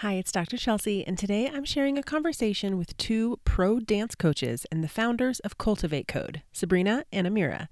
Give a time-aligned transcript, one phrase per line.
[0.00, 0.56] Hi, it's Dr.
[0.56, 5.40] Chelsea, and today I'm sharing a conversation with two pro dance coaches and the founders
[5.40, 7.68] of Cultivate Code, Sabrina and Amira.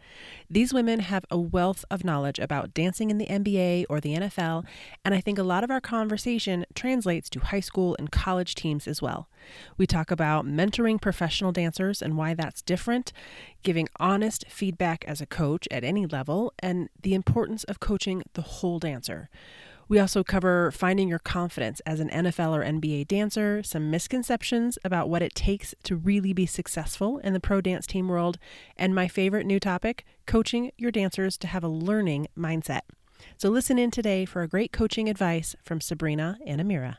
[0.50, 4.66] These women have a wealth of knowledge about dancing in the NBA or the NFL,
[5.06, 8.86] and I think a lot of our conversation translates to high school and college teams
[8.86, 9.30] as well.
[9.78, 13.10] We talk about mentoring professional dancers and why that's different,
[13.62, 18.42] giving honest feedback as a coach at any level, and the importance of coaching the
[18.42, 19.30] whole dancer.
[19.88, 25.08] We also cover finding your confidence as an NFL or NBA dancer, some misconceptions about
[25.08, 28.38] what it takes to really be successful in the pro dance team world,
[28.76, 32.82] and my favorite new topic coaching your dancers to have a learning mindset.
[33.38, 36.98] So, listen in today for a great coaching advice from Sabrina and Amira.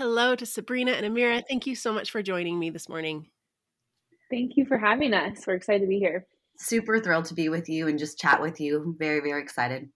[0.00, 1.42] Hello to Sabrina and Amira.
[1.46, 3.26] Thank you so much for joining me this morning.
[4.30, 5.46] Thank you for having us.
[5.46, 6.26] We're excited to be here.
[6.56, 8.96] Super thrilled to be with you and just chat with you.
[8.98, 9.90] Very, very excited.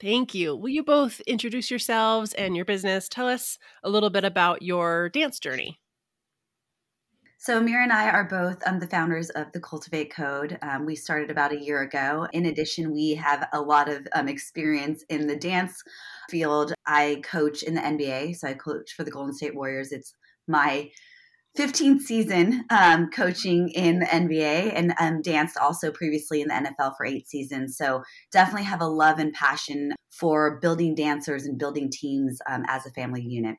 [0.00, 0.56] Thank you.
[0.56, 3.10] Will you both introduce yourselves and your business?
[3.10, 5.81] Tell us a little bit about your dance journey.
[7.42, 10.60] So, Amira and I are both um, the founders of the Cultivate Code.
[10.62, 12.28] Um, we started about a year ago.
[12.32, 15.82] In addition, we have a lot of um, experience in the dance
[16.30, 16.72] field.
[16.86, 19.90] I coach in the NBA, so I coach for the Golden State Warriors.
[19.90, 20.14] It's
[20.46, 20.92] my
[21.58, 26.92] 15th season um, coaching in the NBA and um, danced also previously in the NFL
[26.96, 27.76] for eight seasons.
[27.76, 32.86] So definitely have a love and passion for building dancers and building teams um, as
[32.86, 33.56] a family unit.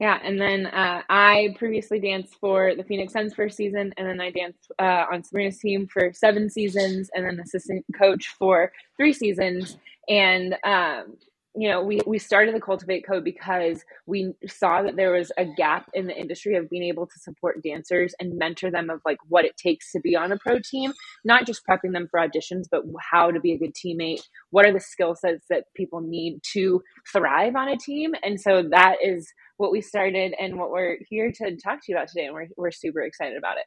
[0.00, 4.20] Yeah, and then uh, I previously danced for the Phoenix Suns first season, and then
[4.20, 9.12] I danced uh, on Sabrina's team for seven seasons, and then assistant coach for three
[9.12, 9.76] seasons.
[10.08, 11.18] And um,
[11.56, 15.44] you know, we we started the Cultivate Code because we saw that there was a
[15.44, 19.18] gap in the industry of being able to support dancers and mentor them of like
[19.28, 20.92] what it takes to be on a pro team,
[21.24, 24.22] not just prepping them for auditions, but how to be a good teammate.
[24.50, 28.14] What are the skill sets that people need to thrive on a team?
[28.22, 31.96] And so that is what we started and what we're here to talk to you
[31.96, 33.64] about today, and we're we're super excited about it.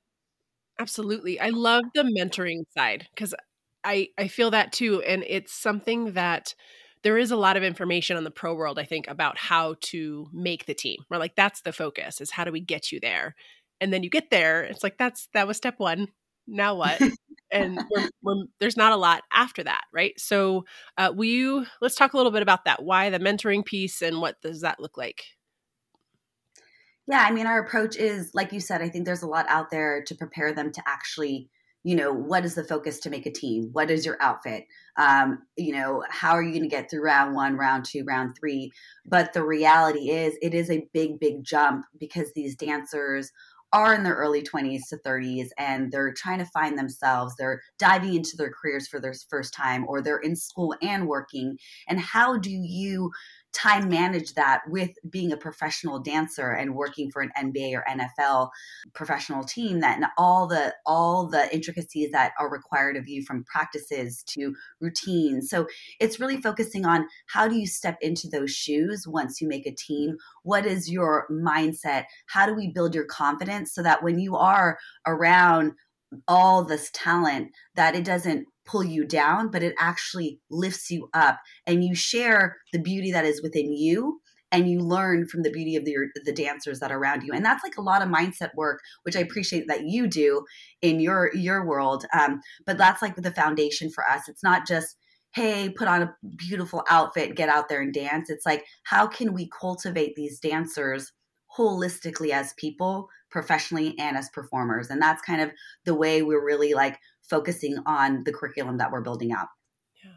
[0.79, 3.35] Absolutely, I love the mentoring side because
[3.83, 6.55] I I feel that too, and it's something that
[7.03, 10.27] there is a lot of information on the pro world, I think, about how to
[10.33, 10.99] make the team.
[11.11, 13.35] Or like that's the focus is how do we get you there?
[13.81, 16.07] And then you get there, it's like that's that was step one.
[16.47, 17.01] Now what?
[17.51, 20.17] and we're, we're, there's not a lot after that, right?
[20.19, 20.65] So,
[20.97, 22.83] uh, will you let's talk a little bit about that?
[22.83, 25.23] Why the mentoring piece, and what does that look like?
[27.05, 28.81] Yeah, I mean, our approach is like you said.
[28.81, 31.49] I think there's a lot out there to prepare them to actually
[31.83, 33.69] you know what is the focus to make a team?
[33.73, 34.65] What is your outfit?
[34.97, 38.35] Um, you know how are you going to get through round one round two round
[38.39, 38.71] three?
[39.05, 43.31] But the reality is it is a big big jump because these dancers
[43.73, 47.33] are in their early 20s to 30s and they're trying to find themselves.
[47.35, 51.57] They're diving into their careers for their first time or they're in school and working.
[51.89, 53.11] And how do you
[53.53, 58.49] time manage that with being a professional dancer and working for an NBA or NFL
[58.93, 63.43] professional team that and all the all the intricacies that are required of you from
[63.43, 65.49] practices to routines.
[65.49, 65.67] So
[65.99, 69.75] it's really focusing on how do you step into those shoes once you make a
[69.75, 70.17] team?
[70.43, 72.05] What is your mindset?
[72.27, 75.73] How do we build your confidence so that when you are around
[76.27, 81.39] all this talent that it doesn't pull you down, but it actually lifts you up.
[81.67, 84.21] And you share the beauty that is within you
[84.53, 87.33] and you learn from the beauty of the, the dancers that are around you.
[87.33, 90.45] And that's like a lot of mindset work which i appreciate that you do
[90.81, 92.05] in your your world.
[92.17, 94.29] Um, but that's like the foundation for us.
[94.29, 94.95] It's not just
[95.33, 98.29] hey put on a beautiful outfit get out there and dance.
[98.29, 101.11] It's like how can we cultivate these dancers
[101.57, 105.51] holistically as people professionally and as performers and that's kind of
[105.85, 106.99] the way we're really like
[107.29, 109.47] focusing on the curriculum that we're building out.
[110.03, 110.11] Yeah.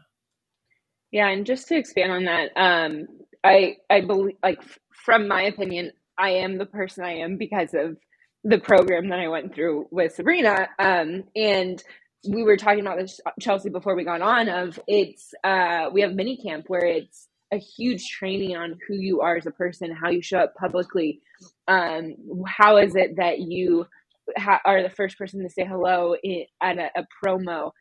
[1.11, 3.07] Yeah, and just to expand on that, um,
[3.43, 4.61] I I believe like
[4.93, 7.97] from my opinion, I am the person I am because of
[8.43, 10.67] the program that I went through with Sabrina.
[10.79, 11.83] Um, and
[12.29, 16.13] we were talking about this Chelsea before we got on of it's uh, we have
[16.13, 20.09] mini camp where it's a huge training on who you are as a person, how
[20.09, 21.21] you show up publicly.
[21.67, 22.15] Um,
[22.45, 23.85] how is it that you
[24.37, 27.71] ha- are the first person to say hello in, at a, a promo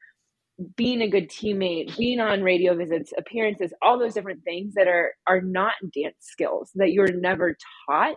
[0.75, 5.13] being a good teammate, being on radio visits, appearances, all those different things that are
[5.27, 8.17] are not dance skills that you're never taught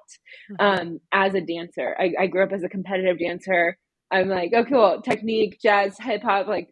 [0.51, 0.81] mm-hmm.
[0.81, 1.95] um, as a dancer.
[1.99, 3.77] I, I grew up as a competitive dancer.
[4.11, 6.69] I'm like, okay, well, technique, jazz, hip hop, like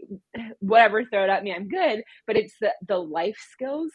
[0.59, 2.01] whatever, throw it at me, I'm good.
[2.25, 3.91] But it's the the life skills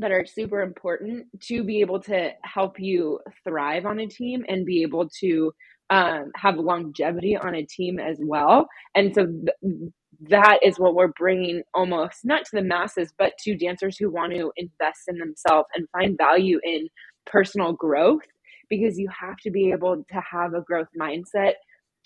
[0.00, 4.66] that are super important to be able to help you thrive on a team and
[4.66, 5.52] be able to
[5.90, 8.68] um, have longevity on a team as well.
[8.96, 9.92] And so th-
[10.30, 14.34] that is what we're bringing almost not to the masses, but to dancers who want
[14.34, 16.88] to invest in themselves and find value in
[17.26, 18.22] personal growth
[18.70, 21.54] because you have to be able to have a growth mindset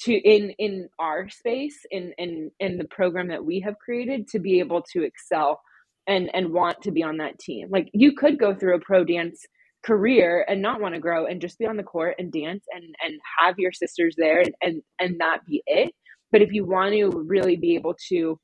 [0.00, 4.41] to in in our space in in in the program that we have created to
[4.41, 5.61] be able to excel
[6.06, 9.05] and and want to be on that team like you could go through a pro
[9.05, 9.45] dance
[9.85, 12.95] career and not want to grow and just be on the court and dance and
[13.03, 15.93] and have your sisters there and and, and that be it
[16.33, 18.39] but if you want to really be able to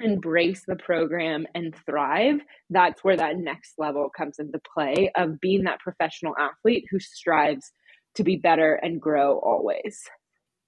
[0.00, 5.64] embrace the program and thrive, that's where that next level comes into play of being
[5.64, 7.72] that professional athlete who strives
[8.14, 10.02] to be better and grow always.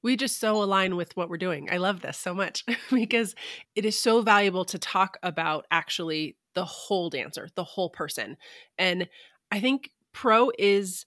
[0.02, 1.68] We just so align with what we're doing.
[1.70, 3.34] I love this so much because
[3.74, 8.36] it is so valuable to talk about actually the whole dancer, the whole person.
[8.78, 9.08] And
[9.50, 11.06] I think pro is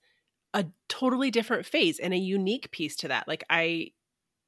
[0.53, 3.27] a totally different phase and a unique piece to that.
[3.27, 3.91] Like I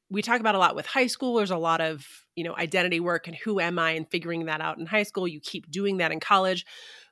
[0.09, 2.05] we talk about a lot with high schoolers a lot of
[2.35, 5.27] you know identity work and who am i and figuring that out in high school
[5.27, 6.65] you keep doing that in college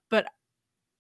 [0.10, 0.26] but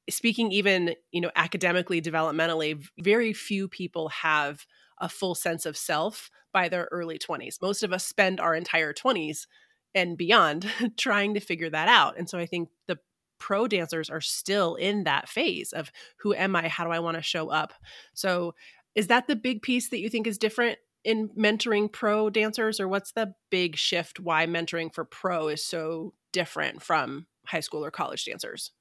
[0.09, 4.65] speaking even you know academically developmentally very few people have
[5.00, 8.94] a full sense of self by their early 20s most of us spend our entire
[8.94, 9.47] 20s
[9.94, 12.97] and beyond trying to figure that out and so i think the
[13.38, 16.68] pro dancers are still in that phase of who am i?
[16.68, 17.74] How do i want to show up?
[18.13, 18.56] So
[18.95, 22.88] is that the big piece that you think is different in mentoring pro dancers or
[22.88, 27.91] what's the big shift why mentoring for pro is so different from high school or
[27.91, 28.71] college dancers?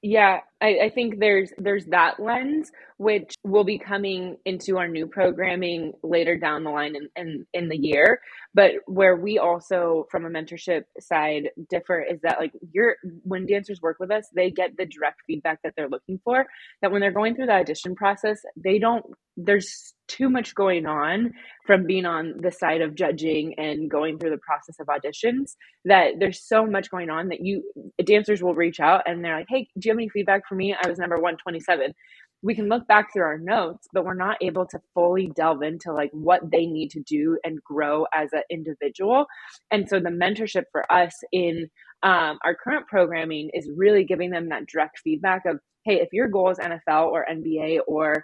[0.00, 2.70] Yeah I, I, think there's there's that lens
[3.02, 7.68] which will be coming into our new programming later down the line in, in, in
[7.68, 8.20] the year.
[8.54, 13.80] But where we also from a mentorship side differ is that like you're when dancers
[13.82, 16.46] work with us they get the direct feedback that they're looking for
[16.80, 19.04] that when they're going through the audition process they don't
[19.36, 21.32] there's too much going on
[21.66, 25.52] from being on the side of judging and going through the process of auditions
[25.86, 27.62] that there's so much going on that you
[28.04, 30.74] dancers will reach out and they're like hey do you have any feedback for me
[30.84, 31.94] i was number 127
[32.42, 35.92] we can look back through our notes but we're not able to fully delve into
[35.92, 39.24] like what they need to do and grow as an individual
[39.70, 41.68] and so the mentorship for us in
[42.02, 46.28] um, our current programming is really giving them that direct feedback of hey if your
[46.28, 48.22] goal is nfl or nba or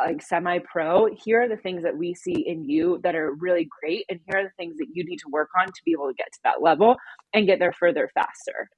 [0.00, 3.68] like semi pro, here are the things that we see in you that are really
[3.80, 4.04] great.
[4.08, 6.14] And here are the things that you need to work on to be able to
[6.14, 6.96] get to that level
[7.34, 8.68] and get there further faster.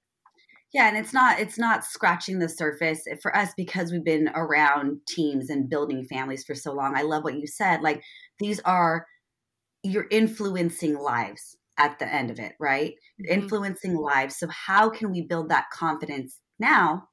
[0.72, 5.00] Yeah, and it's not it's not scratching the surface for us because we've been around
[5.08, 6.96] teams and building families for so long.
[6.96, 7.82] I love what you said.
[7.82, 8.02] Like
[8.38, 9.06] these are
[9.82, 12.92] you're influencing lives at the end of it, right?
[12.92, 13.32] Mm-hmm.
[13.32, 14.38] Influencing lives.
[14.38, 17.04] So how can we build that confidence now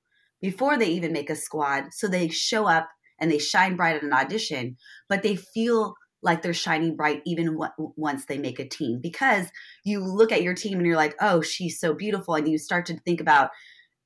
[0.41, 2.89] before they even make a squad so they show up
[3.19, 4.77] and they shine bright at an audition,
[5.09, 9.47] but they feel like they're shining bright even w- once they make a team because
[9.83, 12.85] you look at your team and you're like, oh, she's so beautiful, and you start
[12.87, 13.49] to think about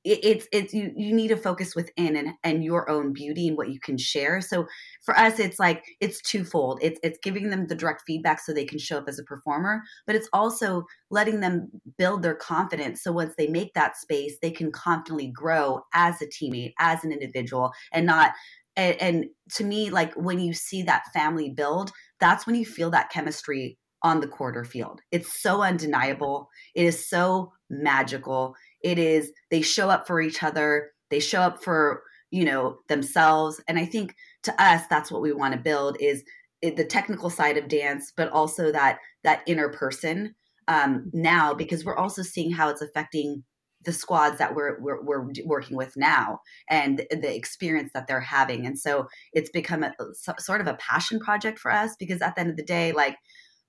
[0.04, 3.56] it, it's it's you you need to focus within and and your own beauty and
[3.56, 4.40] what you can share.
[4.40, 4.66] So
[5.04, 6.80] for us, it's like it's twofold.
[6.82, 9.82] It's it's giving them the direct feedback so they can show up as a performer,
[10.06, 13.02] but it's also letting them build their confidence.
[13.02, 17.12] So once they make that space, they can confidently grow as a teammate, as an
[17.12, 18.32] individual, and not
[18.76, 19.24] and, and
[19.54, 23.78] to me like when you see that family build that's when you feel that chemistry
[24.02, 25.00] on the quarter field.
[25.10, 26.48] It's so undeniable.
[26.74, 28.54] It is so magical.
[28.82, 30.90] It is they show up for each other.
[31.10, 33.60] They show up for you know themselves.
[33.68, 34.14] And i think
[34.44, 36.24] to us that's what we want to build is
[36.62, 40.34] the technical side of dance but also that that inner person
[40.68, 43.42] um, now because we're also seeing how it's affecting
[43.84, 48.66] the squads that we're, we're, we're working with now and the experience that they're having.
[48.66, 49.92] And so it's become a
[50.38, 53.16] sort of a passion project for us because at the end of the day like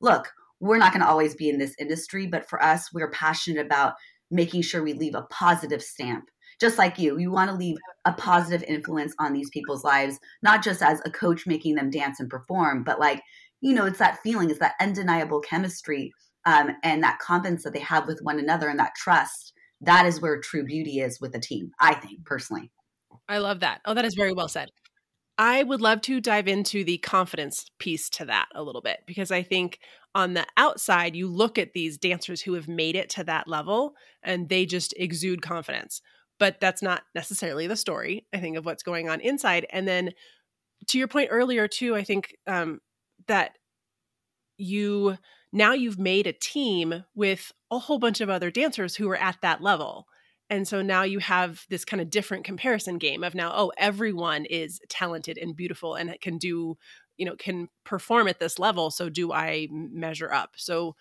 [0.02, 3.66] look we're not going to always be in this industry but for us we're passionate
[3.66, 3.94] about
[4.32, 6.26] making sure we leave a positive stamp.
[6.60, 10.64] Just like you you want to leave a positive influence on these people's lives not
[10.64, 13.22] just as a coach making them dance and perform but like
[13.62, 16.12] you know it's that feeling it's that undeniable chemistry
[16.46, 19.54] um, and that confidence that they have with one another and that trust
[19.86, 22.72] that is where true beauty is with a team, I think personally.
[23.28, 23.82] I love that.
[23.86, 24.70] Oh, that is very well said.
[25.38, 29.32] I would love to dive into the confidence piece to that a little bit because
[29.32, 29.80] I think
[30.14, 33.96] on the outside, you look at these dancers who have made it to that level
[34.22, 36.02] and they just exude confidence.
[36.40, 39.66] But that's not necessarily the story, I think, of what's going on inside.
[39.72, 40.12] And then
[40.90, 42.80] to your point earlier, too, I think um,
[43.28, 43.58] that
[44.58, 45.18] you
[45.54, 49.38] now you've made a team with a whole bunch of other dancers who are at
[49.42, 50.08] that level.
[50.50, 54.46] And so now you have this kind of different comparison game of now, oh, everyone
[54.46, 56.76] is talented and beautiful and can do,
[57.18, 58.92] you know, can perform at this level.
[58.92, 60.52] So do I measure up?
[60.58, 60.96] So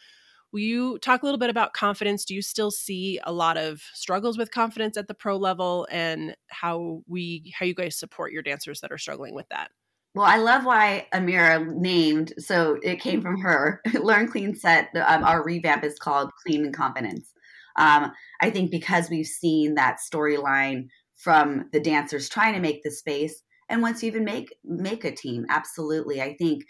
[0.53, 2.25] will you talk a little bit about confidence?
[2.25, 6.37] Do you still see a lot of struggles with confidence at the pro level and
[6.49, 9.71] how we how you guys support your dancers that are struggling with that?
[10.15, 12.35] Well, I love why Amira named.
[12.39, 13.81] So it came from her.
[13.95, 14.91] Learn Clean Set.
[14.95, 17.33] Um, our revamp is called Clean and Confidence.
[17.77, 22.91] Um, I think because we've seen that storyline from the dancers trying to make the
[22.91, 26.65] space, and once you even make make a team, absolutely, I think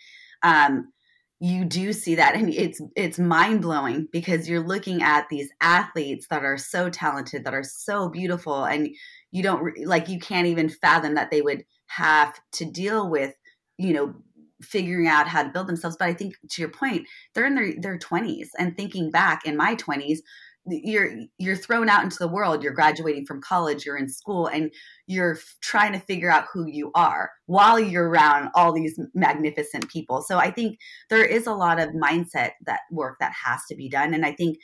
[0.44, 0.92] um,
[1.40, 6.28] you do see that, and it's it's mind blowing because you're looking at these athletes
[6.30, 8.88] that are so talented, that are so beautiful, and
[9.32, 11.64] you don't like you can't even fathom that they would
[11.96, 13.34] have to deal with,
[13.78, 14.14] you know,
[14.60, 15.96] figuring out how to build themselves.
[15.98, 19.56] But I think to your point, they're in their their twenties and thinking back in
[19.56, 20.22] my twenties,
[20.66, 22.62] you're you're thrown out into the world.
[22.62, 24.70] You're graduating from college you're in school and
[25.06, 30.22] you're trying to figure out who you are while you're around all these magnificent people.
[30.22, 30.78] So i think
[31.10, 34.14] there is a lot of mindset that work that has to be done.
[34.14, 34.58] And i think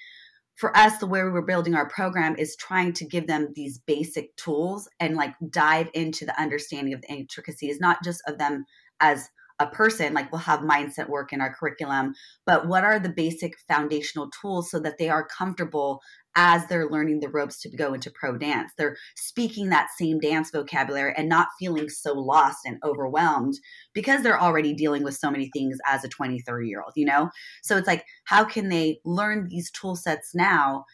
[0.58, 4.34] for us the way we're building our program is trying to give them these basic
[4.36, 8.64] tools and like dive into the understanding of the intricacies not just of them
[9.00, 13.08] as a person like we'll have mindset work in our curriculum but what are the
[13.08, 16.00] basic foundational tools so that they are comfortable
[16.40, 18.70] as they're learning the ropes to go into pro dance.
[18.78, 23.54] They're speaking that same dance vocabulary and not feeling so lost and overwhelmed
[23.92, 27.04] because they're already dealing with so many things as a 20 30 year old you
[27.04, 27.28] know?
[27.64, 30.84] So it's like how can they learn these tool sets now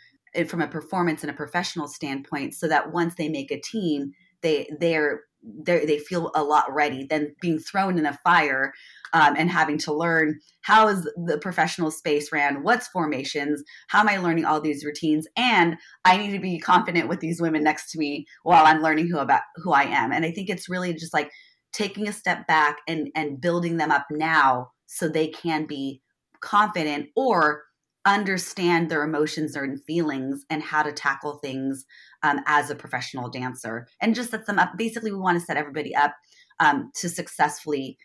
[0.48, 4.66] from a performance and a professional standpoint so that once they make a team they
[4.80, 8.72] they're they feel a lot ready than being thrown in a fire
[9.12, 12.62] um, and having to learn how is the professional space ran?
[12.62, 13.62] What's formations?
[13.88, 15.26] How am i learning all these routines?
[15.36, 19.08] And i need to be confident with these women next to me while i'm learning
[19.08, 20.12] who about who i am.
[20.12, 21.30] And i think it's really just like
[21.72, 26.00] taking a step back and and building them up now so they can be
[26.40, 27.64] confident or
[28.06, 31.86] understand their emotions and feelings and how to tackle things
[32.24, 35.56] um, as a professional dancer and just set them up basically we want to set
[35.56, 36.14] everybody up
[36.58, 37.96] um, to successfully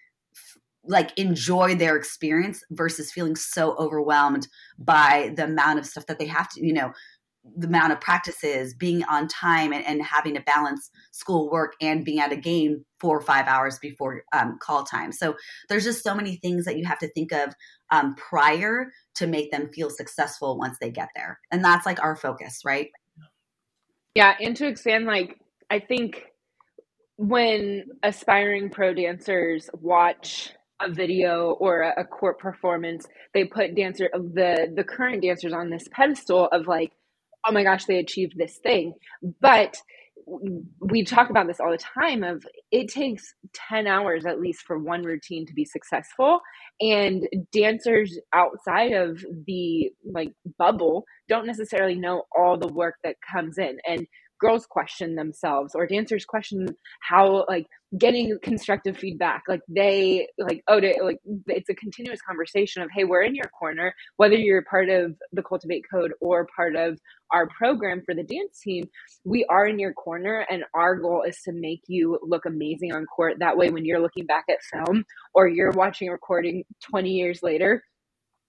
[0.83, 4.47] like enjoy their experience versus feeling so overwhelmed
[4.77, 6.91] by the amount of stuff that they have to you know
[7.55, 12.03] the amount of practices being on time and, and having to balance school work and
[12.03, 15.35] being at a game four or five hours before um, call time so
[15.69, 17.53] there's just so many things that you have to think of
[17.91, 21.39] um, prior to make them feel successful once they get there.
[21.51, 22.89] And that's like our focus, right?
[24.15, 24.35] Yeah.
[24.39, 25.37] And to expand, like,
[25.69, 26.23] I think
[27.17, 30.51] when aspiring pro dancers watch
[30.81, 35.69] a video or a, a court performance, they put dancer the the current dancers on
[35.69, 36.91] this pedestal of like,
[37.47, 38.93] oh my gosh, they achieved this thing.
[39.41, 39.77] But
[40.79, 43.33] we talk about this all the time of it takes
[43.69, 46.39] 10 hours at least for one routine to be successful
[46.81, 53.57] and dancers outside of the like bubble don't necessarily know all the work that comes
[53.57, 53.77] in.
[53.87, 54.07] And
[54.39, 56.67] girls question themselves or dancers question
[57.01, 57.67] how like
[57.97, 59.43] getting constructive feedback.
[59.47, 63.93] Like they like oh like it's a continuous conversation of hey we're in your corner
[64.17, 66.99] whether you're part of the cultivate code or part of
[67.31, 68.87] our program for the dance team
[69.23, 73.05] we are in your corner and our goal is to make you look amazing on
[73.05, 73.37] court.
[73.39, 77.41] That way when you're looking back at film or you're watching a recording 20 years
[77.43, 77.83] later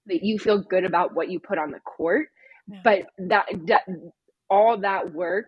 [0.06, 2.28] that you feel good about what you put on the court.
[2.68, 2.80] Yeah.
[2.84, 3.82] but that, that
[4.50, 5.46] all that work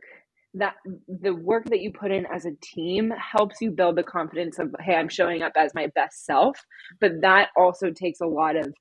[0.54, 0.75] that
[1.09, 4.75] the work that you put in as a team helps you build the confidence of
[4.80, 6.59] hey i'm showing up as my best self.
[7.00, 8.73] But that also takes a lot of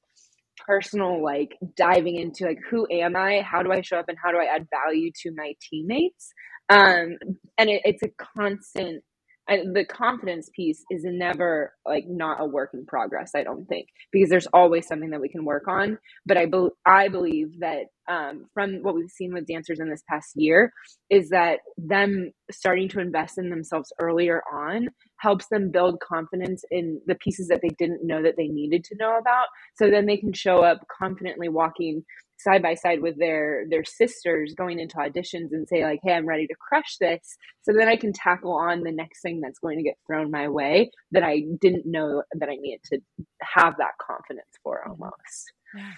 [0.65, 3.41] personal like diving into like who am i?
[3.41, 4.09] How do i show up?
[4.09, 6.33] And how do i add value to my teammates?
[6.69, 7.17] Um
[7.57, 9.03] and it, it's a constant
[9.47, 14.29] the confidence piece is never like not a work in progress i don't think because
[14.29, 15.97] there's always something that we can work on.
[16.25, 20.03] But i, be- I believe that um, from what we've seen with dancers in this
[20.09, 20.73] past year
[21.09, 24.89] is that them starting to invest in themselves earlier on
[25.21, 28.95] helps them build confidence in the pieces that they didn't know that they needed to
[28.95, 29.45] know about.
[29.75, 32.03] So then they can show up confidently walking
[32.39, 36.25] side by side with their their sisters going into auditions and say like hey i'm
[36.25, 37.37] ready to crush this.
[37.61, 40.49] So then i can tackle on the next thing that's going to get thrown my
[40.49, 42.99] way that i didn't know that i needed to
[43.41, 45.03] have that confidence for mm-hmm.
[45.03, 45.53] almost.
[45.75, 45.91] Yeah.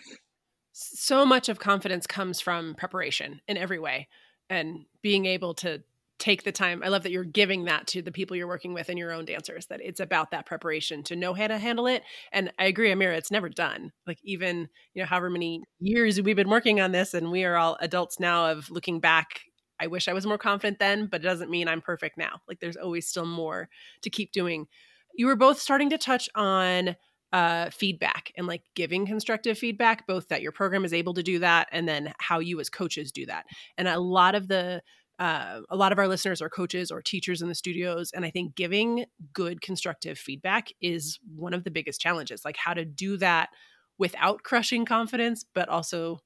[0.73, 4.09] so much of confidence comes from preparation in every way
[4.49, 5.81] and being able to
[6.23, 6.81] take the time.
[6.81, 9.25] I love that you're giving that to the people you're working with and your own
[9.25, 12.01] dancers, that it's about that preparation to know how to handle it.
[12.31, 13.91] And I agree, Amira, it's never done.
[14.07, 17.57] Like even, you know, however many years we've been working on this and we are
[17.57, 19.41] all adults now of looking back.
[19.81, 22.39] I wish I was more confident then, but it doesn't mean I'm perfect now.
[22.47, 23.67] Like there's always still more
[24.03, 24.67] to keep doing.
[25.13, 26.95] You were both starting to touch on
[27.33, 31.39] uh, feedback and like giving constructive feedback, both that your program is able to do
[31.39, 33.45] that and then how you as coaches do that.
[33.77, 34.81] And a lot of the
[35.23, 38.29] uh, a lot of our listeners are coaches or teachers in the studios and i
[38.29, 43.15] think giving good constructive feedback is one of the biggest challenges like how to do
[43.15, 43.49] that
[43.97, 46.19] without crushing confidence but also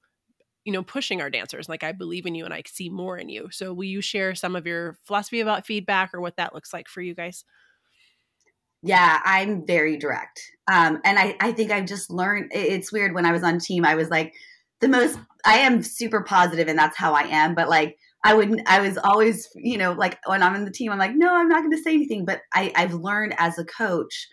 [0.66, 3.30] you know pushing our dancers like i believe in you and i see more in
[3.30, 3.50] you.
[3.52, 6.88] So will you share some of your philosophy about feedback or what that looks like
[6.88, 7.46] for you guys?
[8.82, 10.42] Yeah i'm very direct.
[10.70, 13.86] Um, and I, I think i've just learned it's weird when i was on team
[13.86, 14.34] i was like
[14.82, 18.62] the most i am super positive and that's how i am but like I would
[18.68, 21.48] I was always, you know, like when I'm in the team, I'm like, no, I'm
[21.48, 22.26] not going to say anything.
[22.26, 24.28] But I, I've learned as a coach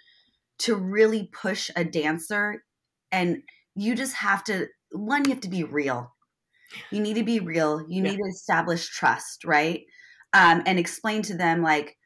[0.60, 2.64] to really push a dancer,
[3.12, 3.42] and
[3.74, 6.12] you just have to one, you have to be real.
[6.90, 7.80] You need to be real.
[7.88, 8.10] You yeah.
[8.10, 9.82] need to establish trust, right?
[10.32, 11.96] Um, and explain to them like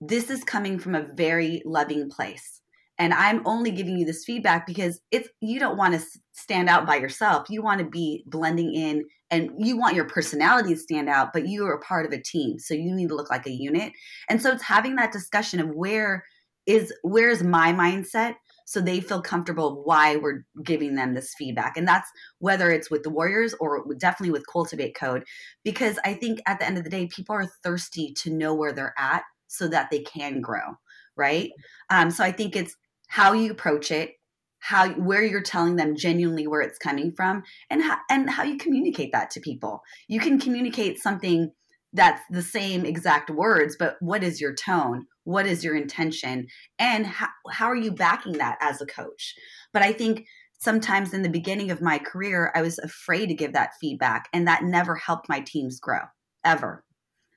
[0.00, 2.61] this is coming from a very loving place
[3.02, 6.00] and i'm only giving you this feedback because it's you don't want to
[6.32, 7.48] stand out by yourself.
[7.50, 11.46] You want to be blending in and you want your personality to stand out but
[11.46, 13.92] you are a part of a team so you need to look like a unit.
[14.28, 16.24] And so it's having that discussion of where
[16.66, 21.76] is where is my mindset so they feel comfortable why we're giving them this feedback.
[21.76, 25.24] And that's whether it's with the warriors or definitely with cultivate code
[25.64, 28.72] because i think at the end of the day people are thirsty to know where
[28.72, 30.76] they're at so that they can grow
[31.14, 31.50] right?
[31.90, 32.74] Um, so i think it's
[33.12, 34.14] how you approach it,
[34.60, 38.56] how where you're telling them genuinely where it's coming from, and how, and how you
[38.56, 39.82] communicate that to people.
[40.08, 41.50] You can communicate something
[41.92, 45.04] that's the same exact words, but what is your tone?
[45.24, 46.46] What is your intention?
[46.78, 49.34] And how, how are you backing that as a coach?
[49.74, 50.24] But I think
[50.58, 54.48] sometimes in the beginning of my career, I was afraid to give that feedback, and
[54.48, 56.00] that never helped my teams grow
[56.46, 56.82] ever.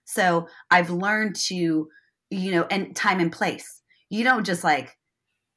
[0.05, 1.89] So I've learned to,
[2.29, 3.81] you know, and time and place.
[4.09, 4.95] You don't just like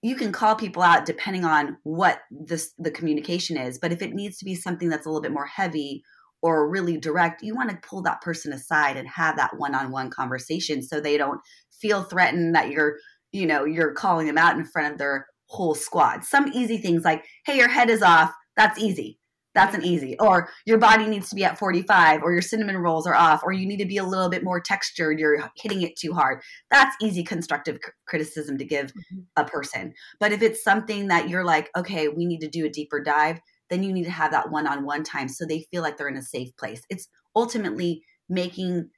[0.02, 4.14] you can call people out depending on what this the communication is but if it
[4.14, 6.02] needs to be something that's a little bit more heavy
[6.40, 10.82] or really direct you want to pull that person aside and have that one-on-one conversation
[10.82, 11.40] so they don't
[11.80, 12.96] feel threatened that you're
[13.32, 16.24] you know you're calling them out in front of their whole squad.
[16.24, 18.32] Some easy things like hey your head is off.
[18.56, 19.18] That's easy
[19.58, 20.16] that's an easy.
[20.20, 23.50] Or your body needs to be at 45, or your cinnamon rolls are off, or
[23.50, 25.18] you need to be a little bit more textured.
[25.18, 26.42] You're hitting it too hard.
[26.70, 29.18] That's easy constructive criticism to give mm-hmm.
[29.36, 29.94] a person.
[30.20, 33.40] But if it's something that you're like, okay, we need to do a deeper dive,
[33.68, 36.06] then you need to have that one on one time so they feel like they're
[36.06, 36.82] in a safe place.
[36.88, 38.90] It's ultimately making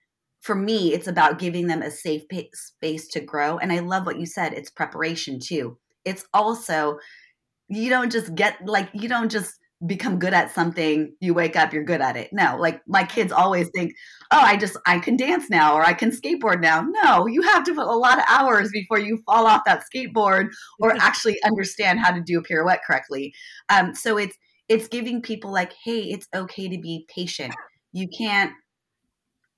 [0.42, 2.22] for me, it's about giving them a safe
[2.54, 3.58] space to grow.
[3.58, 4.54] And I love what you said.
[4.54, 5.78] It's preparation too.
[6.04, 6.98] It's also,
[7.68, 11.72] you don't just get like, you don't just become good at something you wake up
[11.72, 12.28] you're good at it.
[12.32, 13.94] No like my kids always think
[14.30, 16.82] oh i just i can dance now or i can skateboard now.
[16.82, 20.48] No you have to put a lot of hours before you fall off that skateboard
[20.80, 23.32] or actually understand how to do a pirouette correctly.
[23.70, 24.36] Um, so it's
[24.68, 27.54] it's giving people like hey it's okay to be patient.
[27.92, 28.52] You can't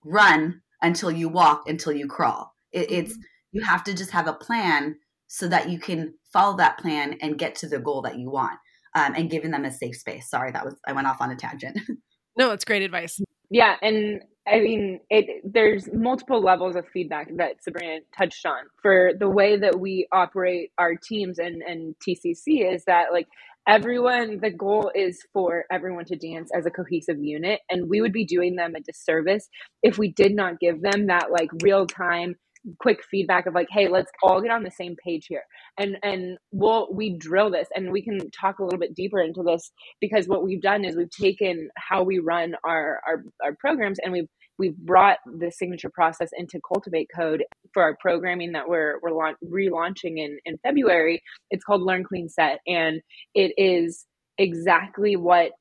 [0.05, 2.53] run until you walk until you crawl.
[2.71, 3.23] It, it's mm-hmm.
[3.59, 7.39] you have to just have a plan so that you can follow that plan and
[7.39, 8.59] get to the goal that you want
[8.95, 10.29] um, and giving them a safe space.
[10.31, 11.79] Sorry, that was I went off on a tangent.
[12.37, 13.21] no, it's great advice.
[13.51, 19.13] Yeah, and I mean, it, there's multiple levels of feedback that Sabrina touched on for
[19.19, 23.29] the way that we operate our teams and and TCC is that like
[23.69, 28.13] everyone the goal is for everyone to dance as a cohesive unit and we would
[28.13, 29.49] be doing them a disservice
[29.85, 32.35] if we did not give them that like real time
[32.79, 35.43] quick feedback of like hey let's all get on the same page here.
[35.79, 39.43] And and we'll we drill this and we can talk a little bit deeper into
[39.43, 43.99] this because what we've done is we've taken how we run our our, our programs
[44.03, 48.99] and we've we've brought the signature process into cultivate code for our programming that we're
[49.03, 51.21] we're launch, relaunching in in february.
[51.51, 52.61] It's called learn clean set.
[52.67, 53.01] And
[53.35, 54.07] it is
[54.39, 55.53] exactly what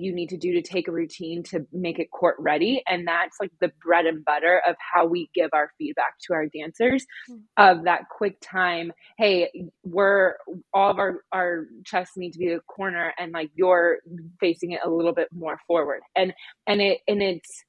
[0.00, 3.36] you need to do to take a routine to make it court ready and that's
[3.40, 7.40] like the bread and butter of how we give our feedback to our dancers mm.
[7.56, 9.50] of that quick time hey
[9.84, 10.34] we're
[10.72, 13.98] all of our our chests need to be the corner and like you're
[14.40, 16.32] facing it a little bit more forward and
[16.66, 17.64] and it and it's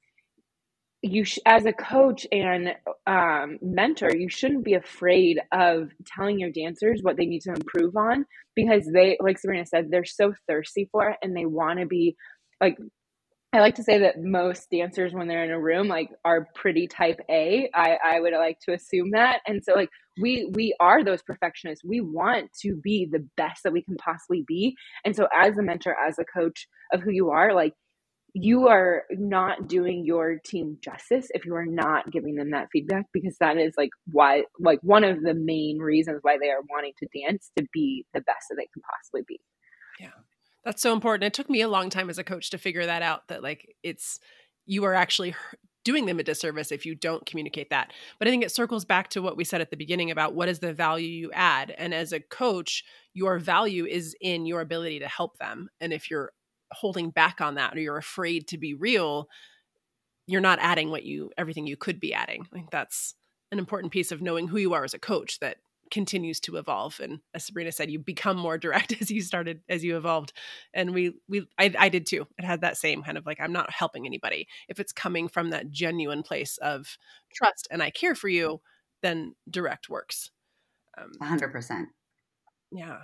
[1.02, 2.74] you sh- as a coach and
[3.08, 7.96] um, mentor you shouldn't be afraid of telling your dancers what they need to improve
[7.96, 11.86] on because they like sabrina said they're so thirsty for it and they want to
[11.86, 12.16] be
[12.62, 12.78] like
[13.54, 16.88] i like to say that most dancers when they're in a room like are pretty
[16.88, 17.70] type a.
[17.74, 19.40] I i would like to assume that.
[19.48, 19.90] And so like
[20.22, 21.84] we we are those perfectionists.
[21.84, 24.76] We want to be the best that we can possibly be.
[25.06, 27.74] And so as a mentor as a coach of who you are like
[28.34, 33.06] you are not doing your team justice if you are not giving them that feedback
[33.14, 36.94] because that is like why like one of the main reasons why they are wanting
[37.00, 39.40] to dance to be the best that they can possibly be.
[40.00, 40.12] Yeah.
[40.64, 41.26] That's so important.
[41.26, 43.76] It took me a long time as a coach to figure that out that like
[43.84, 44.20] it's
[44.66, 45.36] you are actually
[45.86, 47.92] doing them a disservice if you don't communicate that.
[48.20, 50.50] But i think it circles back to what we said at the beginning about what
[50.50, 51.74] is the value you add.
[51.78, 55.70] And as a coach your value is in your ability to help them.
[55.82, 56.32] And if you're
[56.72, 59.28] holding back on that or you're afraid to be real
[60.30, 62.44] you're not adding what you everything you could be adding.
[62.44, 63.16] I think that's
[63.52, 65.58] an important piece of knowing who you are as a coach that
[65.90, 67.00] continues to evolve.
[67.00, 70.34] And as sabrina said you become more direct as you started as you evolved.
[70.72, 72.28] And we we I, I did too.
[72.38, 74.48] It had that same kind of like i'm not helping anybody.
[74.68, 77.00] If it's coming from that genuine place of
[77.34, 78.62] trust and i care for you
[79.02, 80.30] then direct works.
[80.96, 81.86] Um, 100%
[82.72, 83.00] yeah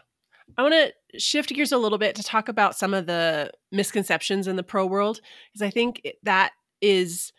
[0.57, 4.47] I want to shift gears a little bit to talk about some of the misconceptions
[4.47, 5.19] in the pro world
[5.51, 7.33] because I think that is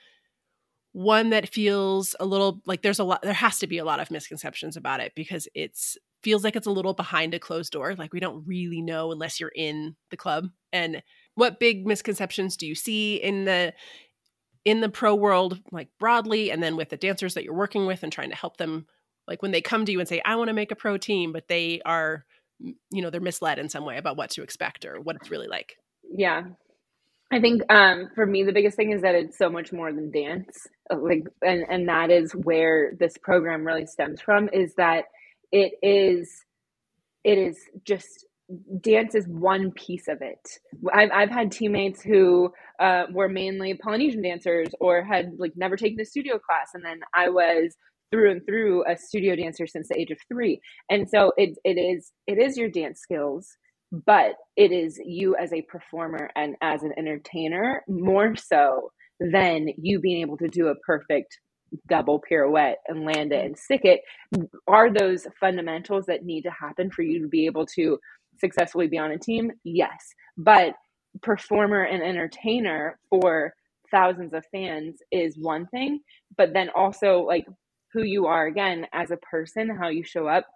[0.92, 4.01] one that feels a little like there's a lot there has to be a lot
[4.01, 7.95] of misconceptions about it because it's feels like it's a little behind a closed door
[7.97, 10.49] like we don't really know unless you're in the club.
[10.73, 11.03] And
[11.35, 13.73] what big misconceptions do you see in the
[14.64, 18.03] in the pro world like broadly and then with the dancers that you're working with
[18.03, 18.87] and trying to help them
[19.29, 21.33] like when they come to you and say i want to make a pro team
[21.33, 22.25] but they are
[22.61, 25.49] you know they're misled in some way about what to expect or what it's really
[25.49, 25.77] like
[26.11, 26.42] yeah
[27.33, 30.11] i think um for me the biggest thing is that it's so much more than
[30.11, 35.05] dance uh, like and and that is where this program really stems from is that
[35.53, 36.45] it is
[37.25, 38.27] it is just
[38.81, 40.38] dance is one piece of it.
[40.92, 46.01] I've, I've had teammates who uh, were mainly Polynesian dancers or had like never taken
[46.01, 46.71] a studio class.
[46.75, 47.77] And then I was
[48.11, 50.61] through and through a studio dancer since the age of three.
[50.90, 53.57] And so it, it is it is your dance skills
[53.92, 58.90] but it is you as a performer and as an entertainer more so
[59.21, 61.38] than you being able to do a perfect
[61.88, 64.01] double pirouette and land it and stick it.
[64.66, 67.99] Are those fundamentals that need to happen for you to be able to
[68.38, 69.51] successfully be on a team?
[69.64, 70.14] Yes.
[70.37, 70.75] But
[71.23, 73.55] performer and entertainer for
[73.90, 76.01] thousands of fans is one thing
[76.37, 77.47] but then also like
[77.96, 80.46] who you are again as a person, how you show up.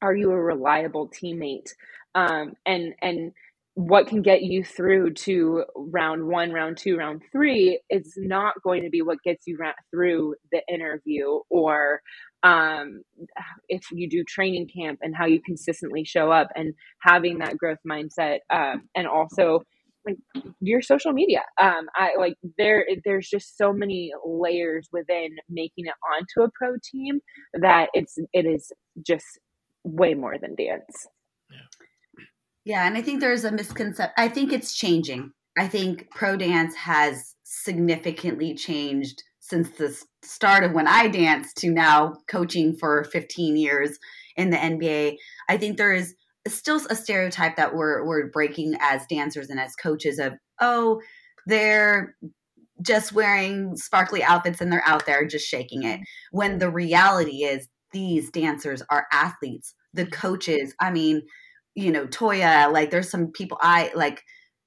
[0.00, 1.70] Are you a reliable teammate?
[2.14, 3.32] Um, and and
[3.74, 8.82] what can get you through to round one, round two, round three is not going
[8.82, 9.56] to be what gets you
[9.92, 12.00] through the interview or
[12.42, 13.02] um,
[13.68, 17.78] if you do training camp and how you consistently show up and having that growth
[17.88, 19.60] mindset um, and also
[20.08, 21.42] like your social media.
[21.60, 22.86] Um, I like there.
[23.04, 27.20] There's just so many layers within making it onto a pro team
[27.60, 28.72] that it's it is
[29.06, 29.26] just
[29.84, 31.06] way more than dance.
[32.64, 34.12] Yeah, and I think there's a misconception.
[34.18, 35.32] I think it's changing.
[35.58, 41.70] I think pro dance has significantly changed since the start of when I danced to
[41.70, 43.98] now coaching for 15 years
[44.36, 45.16] in the NBA.
[45.48, 46.14] I think there is
[46.54, 51.00] still a stereotype that we're we're breaking as dancers and as coaches of oh
[51.46, 52.14] they're
[52.82, 56.00] just wearing sparkly outfits and they're out there just shaking it.
[56.30, 59.74] When the reality is these dancers are athletes.
[59.94, 61.22] The coaches i mean
[61.74, 64.22] you know toya like there's some people i like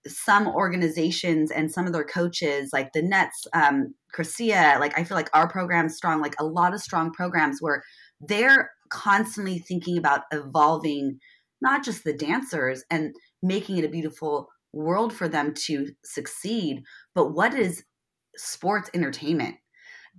[0.08, 5.16] some organizations and some of their coaches like the nets um Chrysia, like i feel
[5.16, 6.22] like our program's strong.
[6.22, 7.84] Like a lot of strong programs where
[8.20, 11.20] they're constantly thinking about evolving
[11.62, 17.34] not just the dancers and making it a beautiful world for them to succeed, but
[17.34, 17.84] what is
[18.36, 19.56] sports entertainment?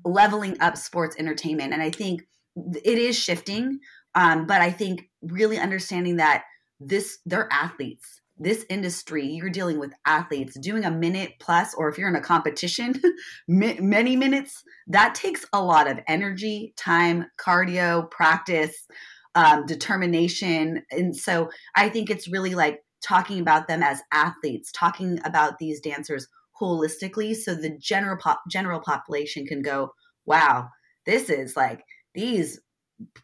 [0.05, 1.73] Leveling up sports entertainment.
[1.73, 2.23] And I think
[2.57, 3.81] it is shifting,
[4.15, 6.45] um, but I think really understanding that
[6.81, 8.21] this, they're athletes.
[8.39, 12.21] This industry, you're dealing with athletes doing a minute plus, or if you're in a
[12.21, 12.95] competition,
[13.49, 18.87] many minutes, that takes a lot of energy, time, cardio, practice
[19.35, 20.83] um, determination.
[20.91, 25.81] And so I think it's really like talking about them as athletes, talking about these
[25.81, 26.29] dancers
[26.61, 29.93] holistically so the general pop, general population can go,
[30.27, 30.69] "Wow,
[31.07, 31.83] this is like
[32.15, 32.61] these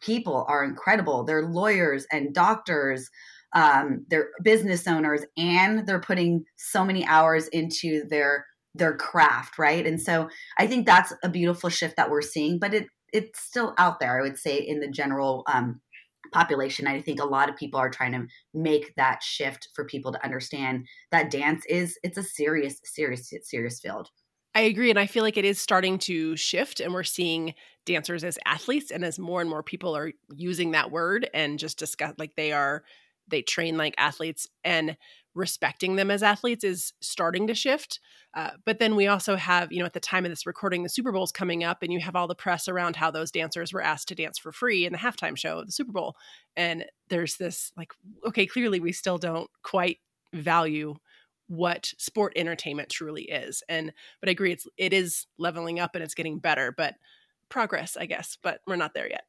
[0.01, 1.23] people are incredible.
[1.23, 3.09] They're lawyers and doctors,
[3.53, 8.45] um, they're business owners, and they're putting so many hours into their
[8.75, 9.85] their craft, right?
[9.85, 13.73] And so I think that's a beautiful shift that we're seeing, but it it's still
[13.77, 14.19] out there.
[14.19, 15.81] I would say in the general um,
[16.31, 16.87] population.
[16.87, 20.23] I think a lot of people are trying to make that shift for people to
[20.23, 24.09] understand that dance is it's a serious, serious, serious field.
[24.55, 24.89] I agree.
[24.89, 27.53] And I feel like it is starting to shift, and we're seeing
[27.85, 28.91] dancers as athletes.
[28.91, 32.51] And as more and more people are using that word and just discuss, like they
[32.51, 32.83] are,
[33.27, 34.97] they train like athletes and
[35.35, 37.99] respecting them as athletes is starting to shift.
[38.33, 40.89] Uh, but then we also have, you know, at the time of this recording, the
[40.89, 43.81] Super Bowl's coming up, and you have all the press around how those dancers were
[43.81, 46.15] asked to dance for free in the halftime show of the Super Bowl.
[46.55, 47.91] And there's this, like,
[48.27, 49.99] okay, clearly we still don't quite
[50.33, 50.95] value
[51.47, 53.63] what sport entertainment truly is.
[53.67, 56.93] And but I agree, it's it is leveling up and it's getting better, but
[57.49, 58.37] progress, I guess.
[58.41, 59.23] But we're not there yet.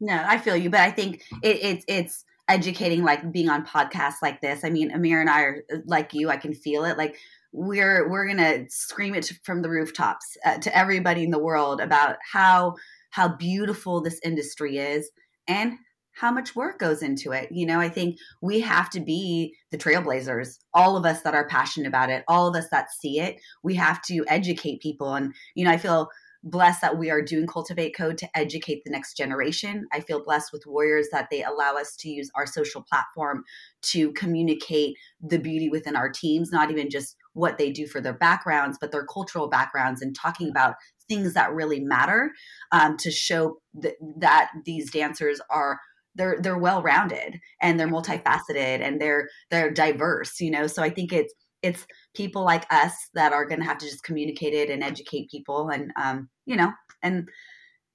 [0.00, 4.22] No, I feel you, but I think it, it it's educating, like being on podcasts
[4.22, 4.64] like this.
[4.64, 6.30] I mean, Amira and I are like you.
[6.30, 6.96] I can feel it.
[6.96, 7.18] Like
[7.52, 12.16] we're we're gonna scream it from the rooftops uh, to everybody in the world about
[12.32, 12.74] how
[13.10, 15.10] how beautiful this industry is
[15.48, 15.78] and
[16.16, 17.52] how much work goes into it.
[17.52, 21.46] You know, I think we have to be the trailblazers, all of us that are
[21.46, 23.36] passionate about it, all of us that see it.
[23.62, 25.14] We have to educate people.
[25.14, 26.08] And, you know, I feel
[26.46, 29.86] blessed that we are doing Cultivate Code to educate the next generation.
[29.92, 33.42] I feel blessed with Warriors that they allow us to use our social platform
[33.82, 38.14] to communicate the beauty within our teams, not even just what they do for their
[38.14, 40.76] backgrounds, but their cultural backgrounds and talking about
[41.08, 42.30] things that really matter
[42.72, 45.80] um, to show th- that these dancers are
[46.14, 50.88] they're they're well rounded and they're multifaceted and they're they're diverse you know so i
[50.88, 51.34] think it's
[51.66, 55.30] it's people like us that are going to have to just communicate it and educate
[55.30, 57.28] people and um you know and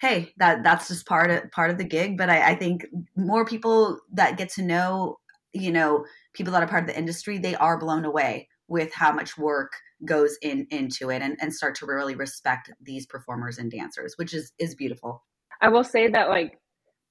[0.02, 3.46] hey that that's just part of part of the gig but I, I think more
[3.46, 5.18] people that get to know
[5.54, 9.12] you know people that are part of the industry they are blown away with how
[9.12, 9.74] much work
[10.06, 14.34] goes in into it and, and start to really respect these performers and dancers which
[14.34, 15.24] is is beautiful.
[15.64, 16.58] I will say that like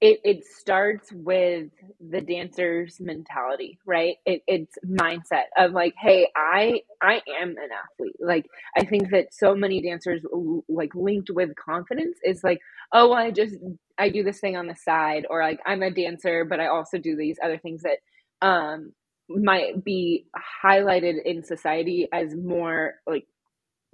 [0.00, 1.68] it, it starts with
[2.00, 4.16] the dancer's mentality right?
[4.26, 8.16] It, it's mindset of like hey i i am an athlete.
[8.20, 10.22] Like i think that so many dancers
[10.68, 12.60] like linked with confidence is like
[12.92, 13.56] oh well, i just
[13.98, 16.98] i do this thing on the side or like i'm a dancer but i also
[16.98, 17.98] do these other things that
[18.46, 18.92] um
[19.28, 20.26] might be
[20.64, 23.26] highlighted in society as more like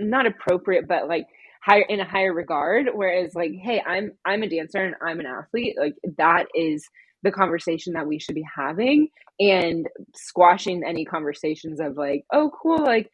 [0.00, 1.26] not appropriate but like
[1.62, 5.26] higher in a higher regard whereas like hey i'm i'm a dancer and i'm an
[5.26, 6.86] athlete like that is
[7.22, 9.08] the conversation that we should be having
[9.40, 13.10] and squashing any conversations of like oh cool like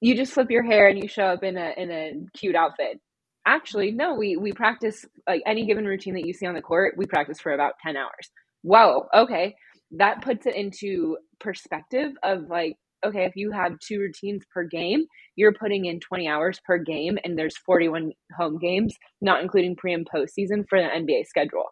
[0.00, 3.00] you just flip your hair and you show up in a in a cute outfit.
[3.46, 6.94] Actually no we we practice like any given routine that you see on the court
[6.96, 8.30] we practice for about 10 hours.
[8.62, 9.54] Whoa okay.
[9.92, 15.04] That puts it into perspective of like okay, if you have two routines per game,
[15.36, 19.92] you're putting in 20 hours per game, and there's 41 home games, not including pre
[19.92, 21.64] and post season for the NBA schedule.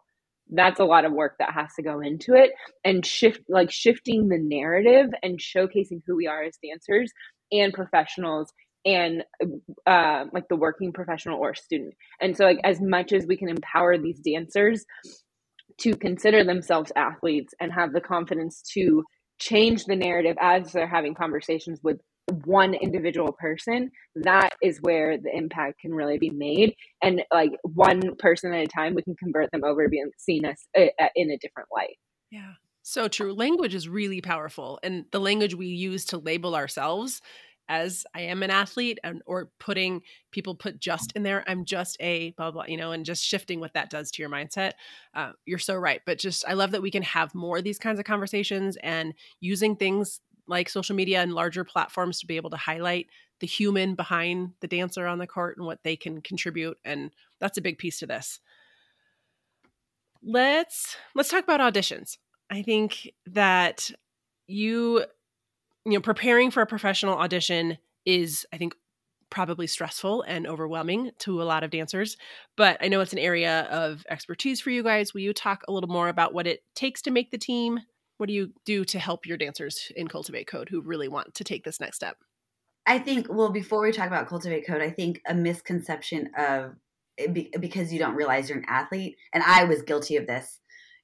[0.51, 2.51] That's a lot of work that has to go into it,
[2.83, 7.11] and shift like shifting the narrative and showcasing who we are as dancers
[7.51, 8.51] and professionals
[8.85, 9.23] and
[9.85, 11.93] uh, like the working professional or student.
[12.21, 14.85] And so, like as much as we can empower these dancers
[15.79, 19.03] to consider themselves athletes and have the confidence to
[19.39, 21.99] change the narrative as they're having conversations with
[22.45, 26.75] one individual person that is where the impact can really be made.
[27.01, 30.45] And like one person at a time we can convert them over to being seen
[30.45, 31.97] as uh, uh, in a different light.
[32.31, 32.53] Yeah.
[32.83, 33.33] So true.
[33.33, 37.21] Language is really powerful and the language we use to label ourselves
[37.69, 40.01] as I am an athlete and or putting
[40.31, 41.45] people put just in there.
[41.47, 44.29] I'm just a blah blah, you know, and just shifting what that does to your
[44.29, 44.71] mindset.
[45.13, 46.01] Uh, you're so right.
[46.05, 49.13] But just I love that we can have more of these kinds of conversations and
[49.39, 53.05] using things like social media and larger platforms to be able to highlight
[53.39, 56.77] the human behind the dancer on the court and what they can contribute.
[56.83, 58.39] And that's a big piece to this.
[60.23, 62.17] Let's let's talk about auditions.
[62.49, 63.91] I think that
[64.47, 65.05] you
[65.91, 68.73] you know, preparing for a professional audition is, I think,
[69.29, 72.17] probably stressful and overwhelming to a lot of dancers.
[72.57, 75.13] But I know it's an area of expertise for you guys.
[75.13, 77.79] Will you talk a little more about what it takes to make the team?
[78.17, 81.43] What do you do to help your dancers in Cultivate Code who really want to
[81.43, 82.17] take this next step?
[82.85, 86.75] I think, well, before we talk about Cultivate Code, I think a misconception of
[87.17, 90.59] eh, because you don't realize you're an athlete, and I was guilty of this,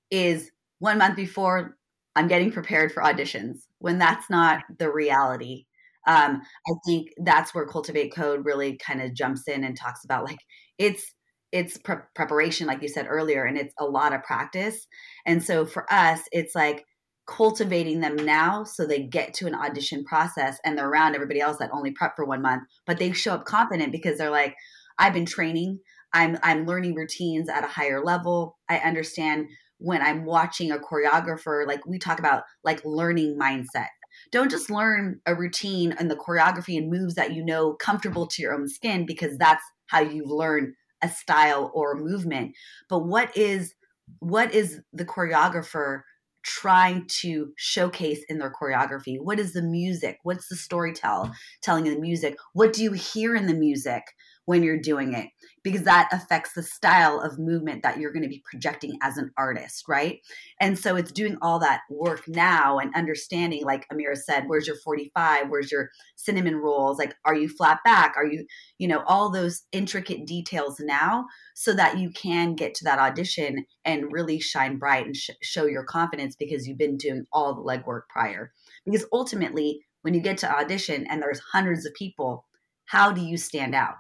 [0.10, 1.78] is one month before
[2.16, 5.66] I'm getting prepared for auditions when that's not the reality.
[6.08, 10.24] Um, I think that's where Cultivate Code really kind of jumps in and talks about
[10.24, 10.40] like
[10.78, 11.14] it's
[11.52, 14.88] it's pre- preparation, like you said earlier, and it's a lot of practice.
[15.26, 16.84] And so for us, it's like
[17.28, 21.58] cultivating them now so they get to an audition process and they're around everybody else
[21.58, 24.56] that only prep for one month, but they show up confident because they're like,
[25.00, 25.80] I've been training,
[26.14, 28.58] I'm I'm learning routines at a higher level.
[28.70, 33.88] I understand when I'm watching a choreographer, like we talk about like learning mindset.
[34.32, 38.42] Don't just learn a routine and the choreography and moves that you know comfortable to
[38.42, 42.56] your own skin because that's how you learn a style or a movement.
[42.90, 43.76] But what is
[44.20, 46.02] what is the choreographer
[46.44, 49.18] trying to showcase in their choreography?
[49.20, 50.20] What is the music?
[50.24, 51.34] What's the storytell
[51.64, 52.38] telling in the music?
[52.54, 54.04] What do you hear in the music?
[54.46, 55.30] when you're doing it
[55.66, 59.32] because that affects the style of movement that you're going to be projecting as an
[59.36, 60.20] artist, right?
[60.62, 64.76] And so it's doing all that work now and understanding, like Amira said, where's your
[64.76, 65.50] 45?
[65.50, 67.00] Where's your cinnamon rolls?
[67.00, 68.14] Like, are you flat back?
[68.16, 68.46] Are you,
[68.78, 71.26] you know, all those intricate details now
[71.56, 75.66] so that you can get to that audition and really shine bright and sh- show
[75.66, 78.54] your confidence because you've been doing all the legwork prior.
[78.86, 82.46] Because ultimately, when you get to audition and there's hundreds of people,
[82.86, 83.96] how do you stand out?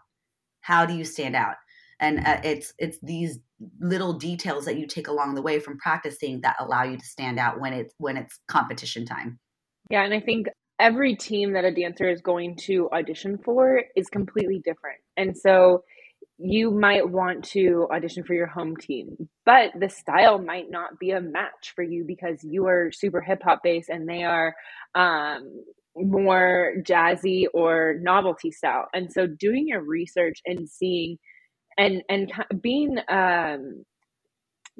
[0.66, 1.56] How do you stand out?
[2.00, 3.40] And uh, it's it's these
[3.80, 7.40] little details that you take along the way from practicing that allow you to stand
[7.40, 9.40] out when it's when it's competition time.
[9.90, 10.48] Yeah and i think
[10.80, 15.00] every team that a dancer is going to audition for is completely different.
[15.16, 15.84] And so
[16.38, 21.12] you might want to audition for your home team, but the style might not be
[21.12, 24.54] a match for you because you are super hip hop based and they are
[24.96, 25.64] um,
[25.96, 28.88] more jazzy or novelty style.
[28.94, 31.18] And so doing your research and seeing
[31.78, 32.32] and and
[32.62, 33.84] being um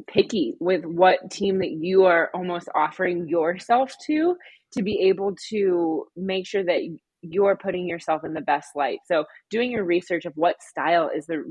[0.08, 4.36] picky with what team that you are almost offering yourself to
[4.74, 6.82] to be able to make sure that
[7.22, 9.00] you're putting yourself in the best light.
[9.08, 11.44] So doing your research of what style is the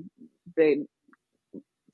[0.57, 0.87] the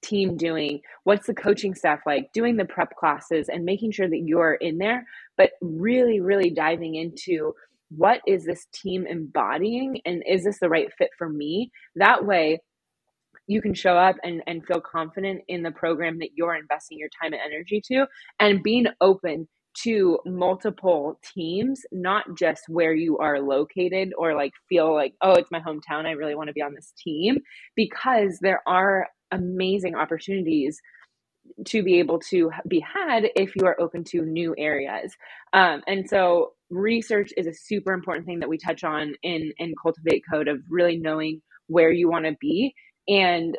[0.02, 0.80] team doing?
[1.04, 2.32] What's the coaching staff like?
[2.32, 5.06] Doing the prep classes and making sure that you're in there,
[5.40, 7.54] but really, really diving into
[7.88, 11.72] what is this team embodying and is this the right fit for me?
[11.96, 12.60] That way,
[13.46, 17.08] you can show up and, and feel confident in the program that you're investing your
[17.08, 18.04] time and energy to
[18.38, 19.48] and being open
[19.82, 25.50] to multiple teams, not just where you are located or like feel like, oh, it's
[25.50, 26.04] my hometown.
[26.04, 27.38] I really want to be on this team
[27.76, 30.78] because there are amazing opportunities
[31.66, 35.14] to be able to be had if you are open to new areas.
[35.52, 39.74] Um, and so research is a super important thing that we touch on in in
[39.80, 42.74] cultivate code of really knowing where you want to be
[43.08, 43.58] and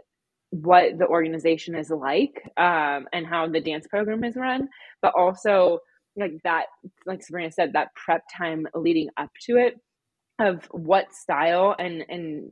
[0.51, 4.67] what the organization is like um, and how the dance program is run
[5.01, 5.79] but also
[6.17, 6.65] like that
[7.05, 9.75] like sabrina said that prep time leading up to it
[10.39, 12.51] of what style and and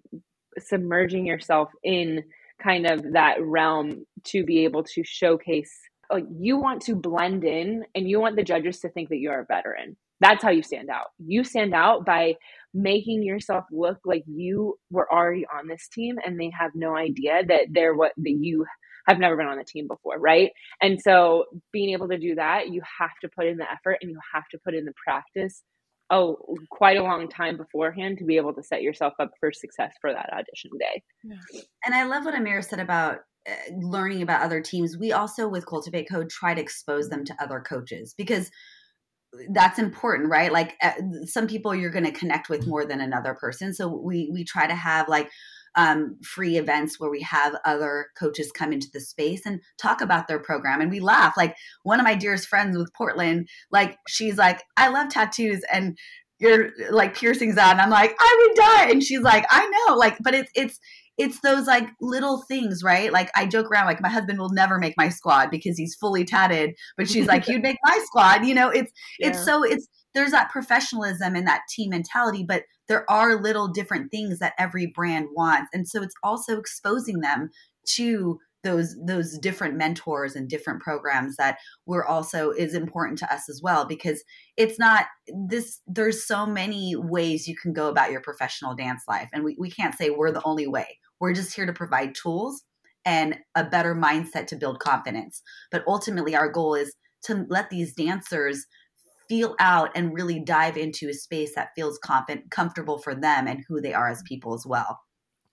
[0.58, 2.24] submerging yourself in
[2.62, 5.72] kind of that realm to be able to showcase
[6.12, 9.42] like you want to blend in and you want the judges to think that you're
[9.42, 9.96] a veteran.
[10.22, 11.08] That's how you stand out.
[11.20, 12.36] You stand out by
[12.74, 17.44] making yourself look like you were already on this team and they have no idea
[17.48, 18.66] that they're what that you
[19.08, 20.52] have never been on the team before right?
[20.82, 24.12] And so being able to do that you have to put in the effort and
[24.12, 25.64] you have to put in the practice
[26.12, 26.38] oh
[26.70, 30.12] quite a long time beforehand to be able to set yourself up for success for
[30.12, 31.04] that audition day.
[31.24, 31.62] Yeah.
[31.86, 33.20] and i love what Amira said about
[33.50, 34.98] uh, learning about other teams.
[34.98, 38.52] We also with cultivate code try to expose them to other coaches because
[39.54, 40.52] that's important right?
[40.52, 40.94] Like uh,
[41.26, 43.74] some people you're going to connect with more than another person.
[43.74, 45.30] So we we try to have like
[45.80, 50.28] um, free events where we have other coaches come into the space and talk about
[50.28, 54.38] their program and we laugh like one of my dearest friends with portland like she's
[54.38, 55.98] like i love tattoos and
[56.40, 59.96] you're like piercings out and i'm like i would die and she's like i know
[59.96, 60.80] like but it's it's
[61.18, 63.12] it's those like little things, right?
[63.12, 66.24] Like I joke around, like my husband will never make my squad because he's fully
[66.24, 68.46] tatted, but she's like, you'd make my squad.
[68.46, 68.90] You know, it's
[69.20, 69.28] yeah.
[69.28, 74.12] it's so it's there's that professionalism and that team mentality, but there are little different
[74.12, 75.70] things that every brand wants.
[75.74, 77.52] And so it's also exposing them
[77.92, 83.48] to those those different mentors and different programs that we're also is important to us
[83.48, 84.22] as well because
[84.58, 85.06] it's not
[85.48, 89.30] this there's so many ways you can go about your professional dance life.
[89.32, 90.98] And we, we can't say we're the only way.
[91.22, 92.64] We're just here to provide tools
[93.06, 95.42] and a better mindset to build confidence.
[95.72, 98.66] But ultimately our goal is to let these dancers
[99.30, 103.64] feel out and really dive into a space that feels confident, comfortable for them and
[103.68, 104.28] who they are as mm-hmm.
[104.28, 105.00] people as well.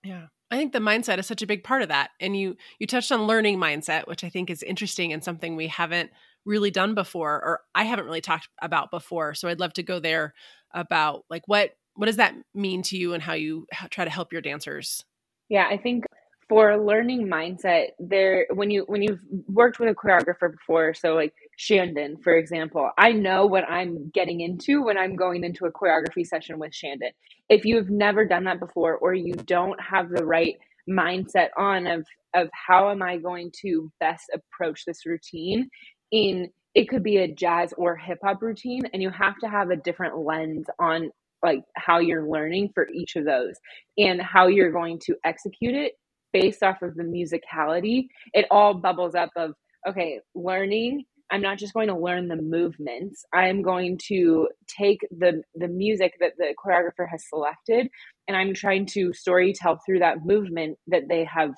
[0.03, 0.25] Yeah.
[0.49, 2.11] I think the mindset is such a big part of that.
[2.19, 5.67] And you you touched on learning mindset, which I think is interesting and something we
[5.67, 6.09] haven't
[6.45, 9.33] really done before or I haven't really talked about before.
[9.33, 10.33] So I'd love to go there
[10.73, 14.31] about like what what does that mean to you and how you try to help
[14.31, 15.03] your dancers?
[15.49, 16.05] Yeah, I think
[16.47, 21.33] for learning mindset, there when you when you've worked with a choreographer before, so like
[21.57, 26.25] Shandon, for example, I know what I'm getting into when I'm going into a choreography
[26.27, 27.11] session with Shandon.
[27.49, 30.57] If you've never done that before or you don't have the right
[30.89, 35.69] mindset on of of how am I going to best approach this routine
[36.11, 39.71] in it could be a jazz or hip hop routine and you have to have
[39.71, 41.11] a different lens on
[41.43, 43.55] like how you're learning for each of those
[43.97, 45.93] and how you're going to execute it
[46.33, 49.53] based off of the musicality it all bubbles up of
[49.87, 55.41] okay learning i'm not just going to learn the movements i'm going to take the
[55.55, 57.87] the music that the choreographer has selected
[58.27, 61.51] and i'm trying to story tell through that movement that they have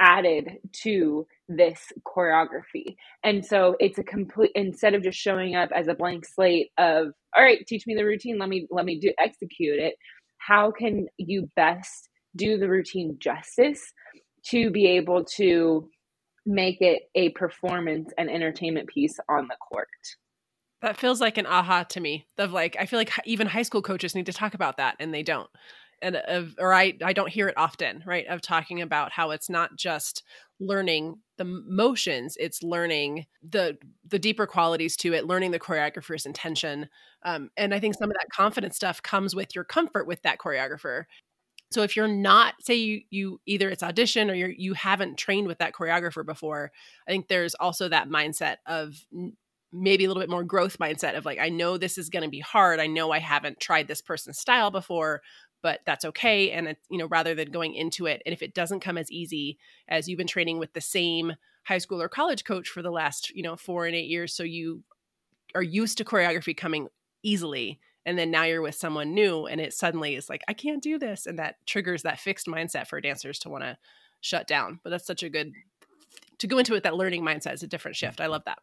[0.00, 0.50] added
[0.82, 2.96] to this choreography.
[3.22, 7.08] And so it's a complete instead of just showing up as a blank slate of
[7.36, 9.94] all right, teach me the routine, let me let me do execute it.
[10.38, 13.82] How can you best do the routine justice
[14.46, 15.88] to be able to
[16.46, 19.88] make it a performance and entertainment piece on the court?
[20.82, 22.26] That feels like an aha to me.
[22.36, 25.14] Of like, I feel like even high school coaches need to talk about that, and
[25.14, 25.48] they don't
[26.04, 28.26] and of or I I don't hear it often, right?
[28.26, 30.22] Of talking about how it's not just
[30.60, 36.88] learning the motions, it's learning the the deeper qualities to it, learning the choreographer's intention.
[37.24, 40.38] Um, and I think some of that confidence stuff comes with your comfort with that
[40.38, 41.04] choreographer.
[41.74, 45.48] So if you're not, say you you either it's audition or you're you haven't trained
[45.48, 46.70] with that choreographer before,
[47.08, 48.94] I think there's also that mindset of
[49.72, 52.30] maybe a little bit more growth mindset of like i know this is going to
[52.30, 52.78] be hard.
[52.78, 55.20] I know i haven't tried this person's style before
[55.62, 56.50] but that's okay.
[56.50, 59.10] And it, you know rather than going into it and if it doesn't come as
[59.10, 59.58] easy
[59.88, 61.32] as you've been training with the same
[61.64, 64.44] high school or college coach for the last you know 4 and 8 years so
[64.44, 64.84] you
[65.56, 66.86] are used to choreography coming
[67.24, 70.82] easily and then now you're with someone new and it suddenly is like I can't
[70.82, 73.76] do this and that triggers that fixed mindset for dancers to want to
[74.20, 75.52] shut down but that's such a good
[76.38, 78.58] to go into it that learning mindset is a different shift I love that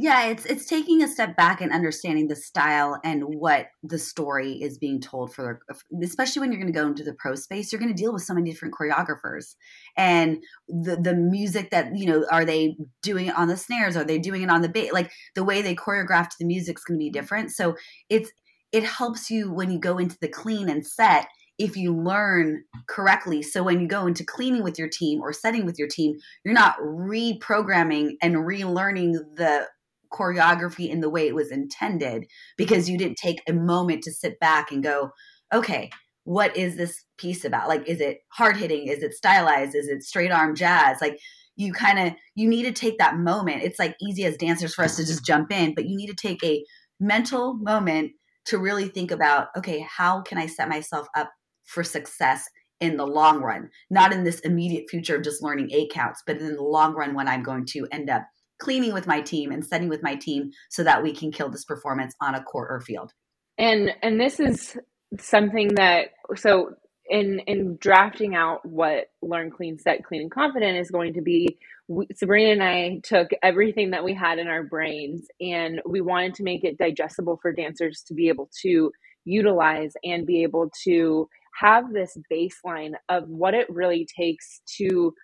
[0.00, 4.52] yeah, it's it's taking a step back and understanding the style and what the story
[4.52, 5.60] is being told for
[6.00, 8.22] especially when you're going to go into the pro space, you're going to deal with
[8.22, 9.56] so many different choreographers.
[9.96, 13.96] And the the music that, you know, are they doing it on the snares?
[13.96, 14.92] Are they doing it on the bass?
[14.92, 17.50] Like the way they choreographed the music is going to be different.
[17.50, 17.74] So
[18.08, 18.30] it's
[18.72, 21.26] it helps you when you go into the clean and set
[21.58, 23.42] if you learn correctly.
[23.42, 26.54] So when you go into cleaning with your team or setting with your team, you're
[26.54, 29.66] not reprogramming and relearning the
[30.12, 32.24] choreography in the way it was intended
[32.56, 35.10] because you didn't take a moment to sit back and go,
[35.52, 35.90] okay,
[36.24, 37.68] what is this piece about?
[37.68, 38.86] Like, is it hard hitting?
[38.86, 39.74] Is it stylized?
[39.74, 40.98] Is it straight arm jazz?
[41.00, 41.18] Like,
[41.56, 43.64] you kind of you need to take that moment.
[43.64, 46.14] It's like easy as dancers for us to just jump in, but you need to
[46.14, 46.64] take a
[47.00, 48.12] mental moment
[48.48, 51.30] to really think about, okay, how can I set myself up
[51.64, 52.44] for success
[52.80, 53.68] in the long run?
[53.90, 57.14] Not in this immediate future of just learning eight counts, but in the long run
[57.14, 58.26] when I'm going to end up
[58.58, 61.64] cleaning with my team and setting with my team so that we can kill this
[61.64, 63.12] performance on a court or field.
[63.56, 64.76] And and this is
[65.18, 66.70] something that so
[67.08, 71.58] in in drafting out what learn clean set clean and confident is going to be
[71.88, 76.34] we, sabrina and i took everything that we had in our brains and we wanted
[76.34, 78.90] to make it digestible for dancers to be able to
[79.24, 81.28] utilize and be able to
[81.60, 85.14] have this baseline of what it really takes to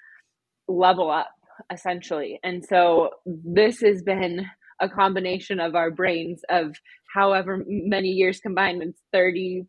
[0.68, 1.30] level up
[1.72, 2.40] essentially.
[2.42, 4.46] And so this has been
[4.80, 6.76] a combination of our brains of
[7.14, 9.66] however many years combined, it's 30,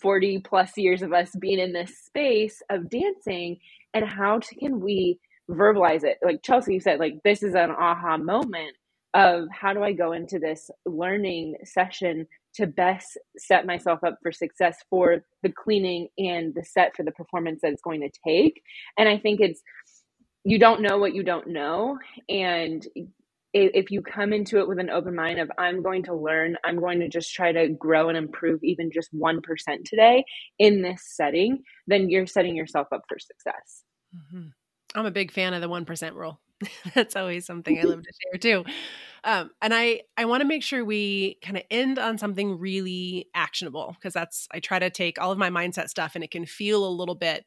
[0.00, 3.58] 40 plus years of us being in this space of dancing
[3.94, 5.18] and how to, can we
[5.50, 6.18] verbalize it?
[6.22, 8.76] Like chelsea you said like this is an aha moment
[9.14, 14.32] of how do i go into this learning session to best set myself up for
[14.32, 18.62] success for the cleaning and the set for the performance that it's going to take.
[18.98, 19.62] And i think it's
[20.44, 22.86] you don't know what you don't know and
[23.52, 26.78] if you come into it with an open mind of i'm going to learn i'm
[26.78, 29.40] going to just try to grow and improve even just 1%
[29.84, 30.24] today
[30.58, 33.84] in this setting then you're setting yourself up for success
[34.14, 34.48] mm-hmm.
[34.94, 36.40] i'm a big fan of the 1% rule
[36.94, 38.64] that's always something i love to share too
[39.24, 43.28] um, and i i want to make sure we kind of end on something really
[43.34, 46.46] actionable because that's i try to take all of my mindset stuff and it can
[46.46, 47.44] feel a little bit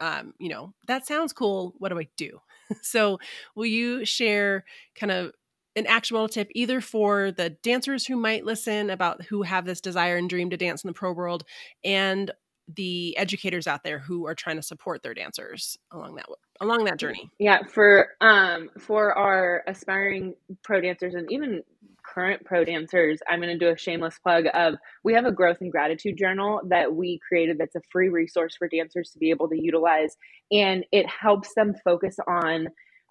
[0.00, 1.74] um, you know, that sounds cool.
[1.78, 2.40] What do I do?
[2.82, 3.18] so,
[3.54, 5.32] will you share kind of
[5.78, 10.16] an actionable tip either for the dancers who might listen about who have this desire
[10.16, 11.44] and dream to dance in the pro world
[11.84, 12.30] and
[12.76, 16.26] the educators out there who are trying to support their dancers along that
[16.60, 17.30] along that journey?
[17.38, 21.62] Yeah, for um for our aspiring pro dancers and even
[22.04, 24.74] current pro dancers, I'm going to do a shameless plug of
[25.04, 28.68] we have a growth and gratitude journal that we created that's a free resource for
[28.68, 30.16] dancers to be able to utilize
[30.50, 32.68] and it helps them focus on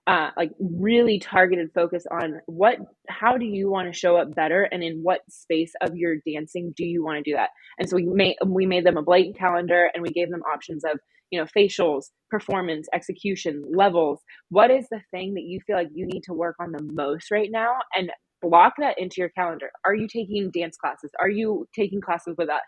[0.08, 2.78] uh, like really targeted focus on what
[3.10, 6.74] how do you want to show up better and in what space of your dancing
[6.78, 7.50] do you want to do that?
[7.78, 10.86] And so we made we made them a blank calendar and we gave them options
[10.86, 10.98] of
[11.30, 14.22] you know facials performance execution levels.
[14.50, 17.30] What is the thing that you feel like you need to work on the most
[17.30, 17.74] right now?
[17.94, 19.72] And block that into your calendar.
[19.86, 21.12] Are you taking dance classes?
[21.20, 22.62] Are you taking classes with us?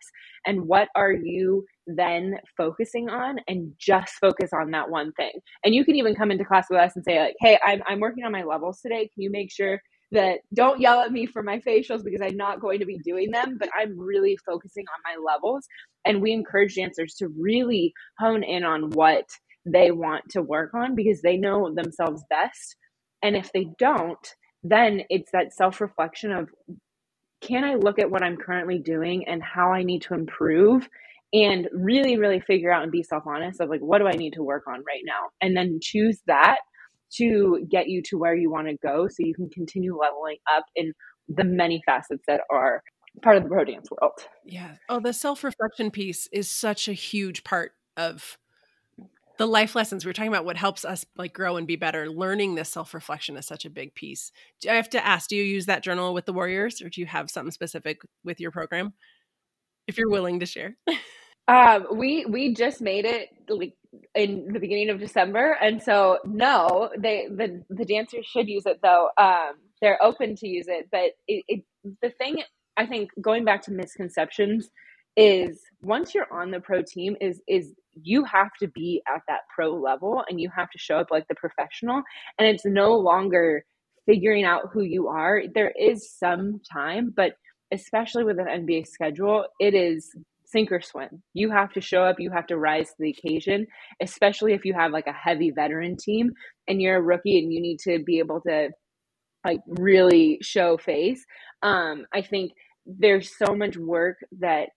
[0.45, 5.31] And what are you then focusing on and just focus on that one thing.
[5.63, 7.99] And you can even come into class with us and say like, "Hey, I'm I'm
[7.99, 9.09] working on my levels today.
[9.13, 12.59] Can you make sure that don't yell at me for my facials because I'm not
[12.59, 15.65] going to be doing them, but I'm really focusing on my levels."
[16.05, 19.25] And we encourage dancers to really hone in on what
[19.65, 22.75] they want to work on because they know themselves best.
[23.21, 24.17] And if they don't,
[24.63, 26.49] then it's that self reflection of
[27.41, 30.87] can I look at what I'm currently doing and how I need to improve
[31.31, 34.33] and really, really figure out and be self honest of like, what do I need
[34.33, 35.29] to work on right now?
[35.41, 36.57] And then choose that
[37.13, 40.65] to get you to where you want to go so you can continue leveling up
[40.75, 40.93] in
[41.27, 42.83] the many facets that are
[43.21, 44.13] part of the pro dance world.
[44.45, 44.75] Yeah.
[44.87, 48.37] Oh, the self reflection piece is such a huge part of
[49.39, 52.09] the life lessons we are talking about what helps us like grow and be better.
[52.09, 54.33] Learning this self-reflection is such a big piece.
[54.61, 56.99] Do i have to ask do you use that journal with the warriors or do
[56.99, 58.93] you have something specific with your program?
[59.87, 60.77] If you're willing to share.
[61.47, 63.73] Um, we we just made it like
[64.13, 68.79] in the beginning of december and so no they the the dancers should use it
[68.83, 69.09] though.
[69.17, 71.63] Um, they're open to use it but it, it
[72.03, 72.43] the thing
[72.77, 74.69] i think going back to misconceptions
[75.19, 79.41] is once you're on the pro team is is you have to be at that
[79.53, 82.01] pro level and you have to show up like the professional.
[82.37, 83.65] And it's no longer
[84.05, 85.43] figuring out who you are.
[85.53, 87.33] There is some time but
[87.71, 90.09] especially with an nba schedule it is
[90.45, 91.21] sink or swim.
[91.33, 92.19] You have to show up.
[92.19, 93.67] You have to rise to the occasion
[94.01, 96.31] especially if you have like a heavy veteran team
[96.69, 98.69] and you're a rookie and you need to be able to
[99.43, 101.25] like really show face.
[101.61, 102.53] Um i think
[102.85, 104.69] there's so much work that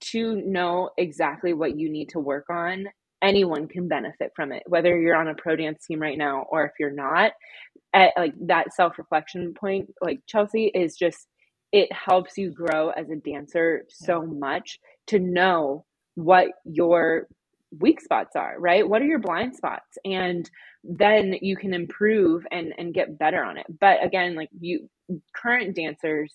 [0.00, 2.86] to know exactly what you need to work on,
[3.22, 6.64] anyone can benefit from it, whether you're on a pro dance team right now or
[6.64, 7.32] if you're not.
[7.94, 11.26] At like that self reflection point, like Chelsea is just,
[11.72, 14.78] it helps you grow as a dancer so much
[15.08, 15.84] to know
[16.14, 17.26] what your
[17.78, 18.88] weak spots are right?
[18.88, 19.98] What are your blind spots?
[20.04, 20.48] And
[20.84, 23.66] then you can improve and and get better on it.
[23.80, 24.88] But again like you
[25.34, 26.32] current dancers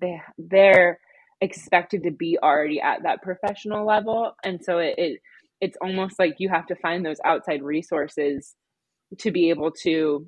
[0.00, 0.98] they they're
[1.44, 4.34] expected to be already at that professional level.
[4.44, 5.20] And so it, it
[5.60, 8.54] it's almost like you have to find those outside resources
[9.18, 10.26] to be able to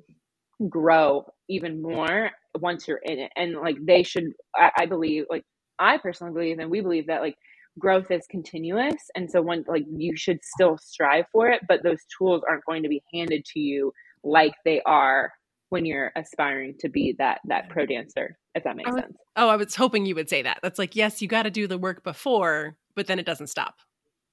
[0.69, 3.31] grow even more once you're in it.
[3.35, 5.43] And like they should I, I, believe like
[5.79, 7.35] i personally believe and we believe that like
[7.79, 8.95] growth is continuous.
[9.15, 12.83] And so when like you should still strive for it but those tools aren't going
[12.83, 13.91] to be handed to you
[14.23, 15.31] like they are
[15.69, 19.17] when you're aspiring to be that that pro dancer if that makes was, sense.
[19.35, 20.59] Oh i was hoping you would say that.
[20.61, 23.75] That's like yes you got to do the work before but then it doesn't stop.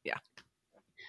[0.04, 0.18] Yeah.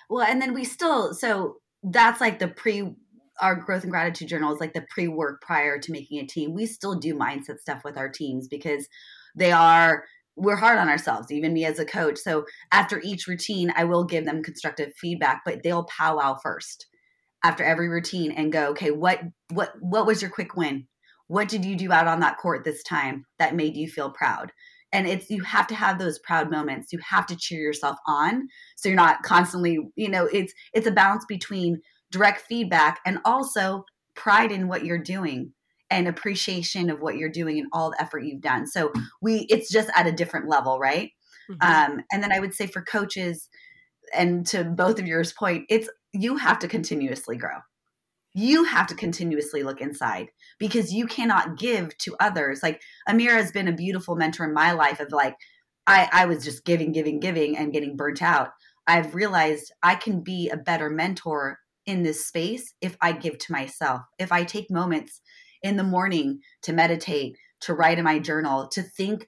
[0.10, 2.96] Well and then we still so that's like the pre
[3.42, 6.54] our growth and gratitude journal is like the pre work prior to making a team.
[6.54, 8.88] We still do mindset stuff with our teams because
[9.36, 10.06] they are
[10.38, 12.18] we're hard on ourselves even me as a coach.
[12.18, 16.88] So after each routine i will give them constructive feedback but they'll powwow first
[17.46, 19.22] after every routine and go, okay, what
[19.52, 20.88] what what was your quick win?
[21.28, 24.52] What did you do out on that court this time that made you feel proud?
[24.92, 26.92] And it's you have to have those proud moments.
[26.92, 30.92] You have to cheer yourself on so you're not constantly, you know, it's it's a
[30.92, 31.82] balance between
[32.12, 33.86] direct feedback and also
[34.16, 35.52] pride in what you're doing
[35.92, 38.66] and appreciation of what you're doing and all the effort you've done.
[38.66, 38.92] So
[39.22, 41.12] we it's just at a different level, right?
[41.52, 41.94] Mm-hmm.
[41.94, 43.50] Um, and then I would say for coaches,
[44.16, 47.58] and to both of yours point, it's you have to continuously grow.
[48.34, 50.28] You have to continuously look inside
[50.60, 52.62] because you cannot give to others.
[52.62, 55.36] Like Amira has been a beautiful mentor in my life of like,
[55.88, 58.50] I, I was just giving, giving, giving and getting burnt out.
[58.88, 63.52] I've realized I can be a better mentor in this space if I give to
[63.52, 64.02] myself.
[64.20, 65.22] If I take moments
[65.62, 69.28] in the morning to meditate, to write in my journal, to think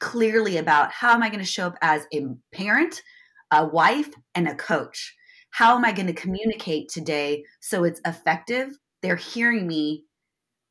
[0.00, 3.02] clearly about how am I going to show up as a parent,
[3.50, 5.14] a wife, and a coach
[5.50, 8.78] how am I going to communicate today so it's effective?
[9.02, 10.04] They're hearing me,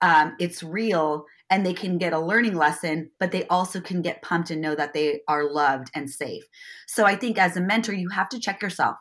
[0.01, 4.21] um, it's real, and they can get a learning lesson, but they also can get
[4.21, 6.43] pumped and know that they are loved and safe.
[6.88, 8.97] So I think as a mentor, you have to check yourself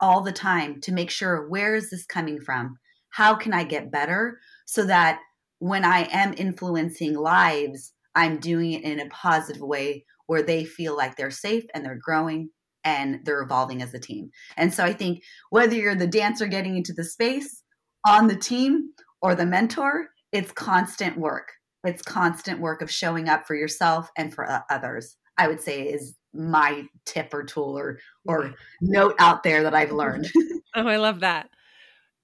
[0.00, 2.78] all the time to make sure where is this coming from?
[3.10, 5.20] How can I get better so that
[5.58, 10.96] when I am influencing lives, I'm doing it in a positive way where they feel
[10.96, 12.50] like they're safe and they're growing
[12.84, 14.30] and they're evolving as a team.
[14.56, 17.62] And so I think whether you're the dancer getting into the space
[18.06, 21.52] on the team or the mentor, it's constant work.
[21.84, 25.16] It's constant work of showing up for yourself and for others.
[25.36, 29.92] I would say is my tip or tool or or note out there that I've
[29.92, 30.30] learned.
[30.74, 31.48] oh, I love that.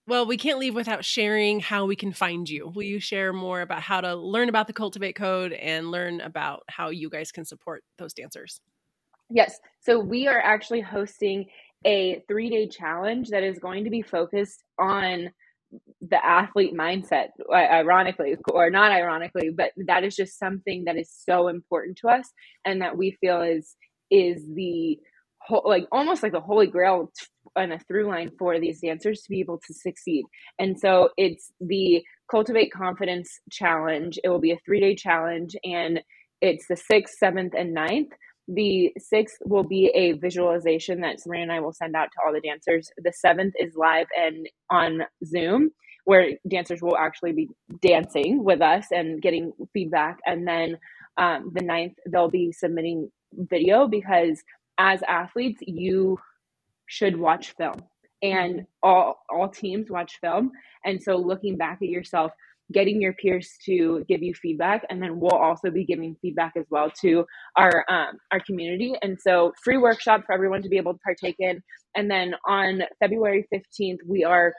[0.06, 2.68] Well, we can't leave without sharing how we can find you.
[2.68, 6.62] Will you share more about how to learn about the Cultivate Code and learn about
[6.68, 8.60] how you guys can support those dancers?
[9.30, 9.58] Yes.
[9.80, 11.46] So we are actually hosting
[11.84, 15.30] a three day challenge that is going to be focused on
[16.00, 21.48] the athlete mindset, ironically or not ironically, but that is just something that is so
[21.48, 22.30] important to us
[22.64, 23.76] and that we feel is
[24.10, 24.98] is the
[25.40, 27.10] whole, like almost like the holy grail
[27.56, 30.24] and a through line for these dancers to be able to succeed.
[30.58, 34.18] And so it's the Cultivate Confidence Challenge.
[34.24, 36.00] It will be a three day challenge and
[36.40, 38.12] it's the sixth, seventh, and ninth.
[38.48, 42.32] The sixth will be a visualization that Sabrina and I will send out to all
[42.32, 42.90] the dancers.
[42.98, 45.70] The seventh is live and on Zoom,
[46.04, 47.48] where dancers will actually be
[47.82, 50.18] dancing with us and getting feedback.
[50.26, 50.78] And then
[51.16, 54.42] um, the ninth, they'll be submitting video because
[54.78, 56.18] as athletes, you
[56.86, 57.82] should watch film
[58.22, 60.52] and all all teams watch film
[60.84, 62.32] and so looking back at yourself
[62.72, 66.64] getting your peers to give you feedback and then we'll also be giving feedback as
[66.70, 67.24] well to
[67.56, 68.94] our um, our community.
[69.02, 71.62] And so free workshop for everyone to be able to partake in.
[71.94, 74.54] And then on february 15th we are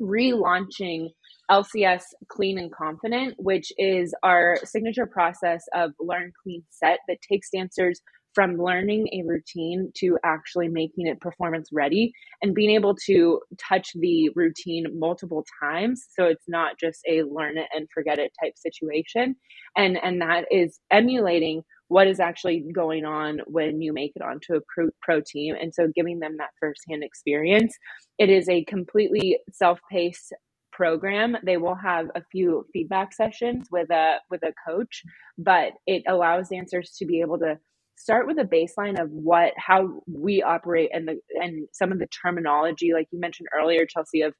[0.00, 1.08] relaunching
[1.50, 7.50] lcs clean and confident which is our signature process of learn clean set that takes
[7.50, 8.00] dancers
[8.34, 12.12] from learning a routine to actually making it performance ready
[12.42, 16.06] and being able to touch the routine multiple times.
[16.16, 19.36] So it's not just a learn it and forget it type situation.
[19.76, 24.54] And and that is emulating what is actually going on when you make it onto
[24.54, 25.54] a pro, pro team.
[25.60, 27.76] And so giving them that firsthand experience.
[28.18, 30.32] It is a completely self-paced
[30.72, 31.36] program.
[31.44, 35.02] They will have a few feedback sessions with a with a coach
[35.38, 37.58] but it allows dancers to be able to
[38.02, 42.08] start with a baseline of what how we operate and the and some of the
[42.08, 44.34] terminology like you mentioned earlier chelsea of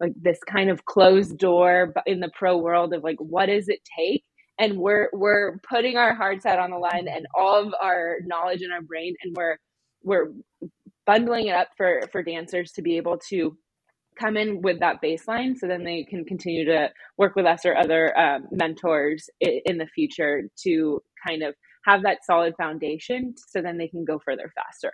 [0.00, 3.80] like this kind of closed door in the pro world of like what does it
[3.98, 4.24] take?
[4.58, 8.62] And we're we're putting our hearts out on the line and all of our knowledge
[8.62, 9.58] in our brain and we're
[10.02, 10.32] we're
[11.06, 13.56] bundling it up for for dancers to be able to
[14.18, 16.88] come in with that baseline so then they can continue to
[17.18, 21.54] work with us or other um, mentors in, in the future to kind of
[21.86, 24.92] have that solid foundation so then they can go further faster.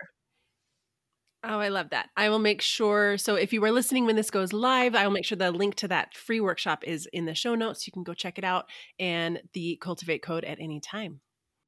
[1.45, 2.09] Oh, I love that.
[2.15, 3.17] I will make sure.
[3.17, 5.75] So, if you are listening when this goes live, I will make sure the link
[5.75, 7.85] to that free workshop is in the show notes.
[7.85, 11.19] You can go check it out and the Cultivate code at any time.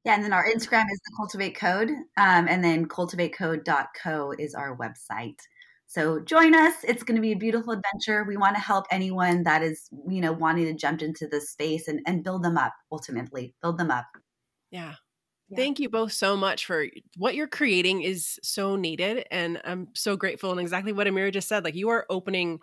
[0.05, 4.77] Yeah, and then our Instagram is the Cultivate Code, um, and then cultivatecode.co is our
[4.77, 5.39] website.
[5.87, 6.75] So join us.
[6.83, 8.23] It's going to be a beautiful adventure.
[8.23, 11.87] We want to help anyone that is, you know, wanting to jump into this space
[11.87, 14.05] and, and build them up ultimately, build them up.
[14.71, 14.95] Yeah.
[15.53, 16.87] Thank you both so much for
[17.17, 19.25] what you're creating is so needed.
[19.29, 20.51] And I'm so grateful.
[20.51, 22.59] And exactly what Amira just said, like you are opening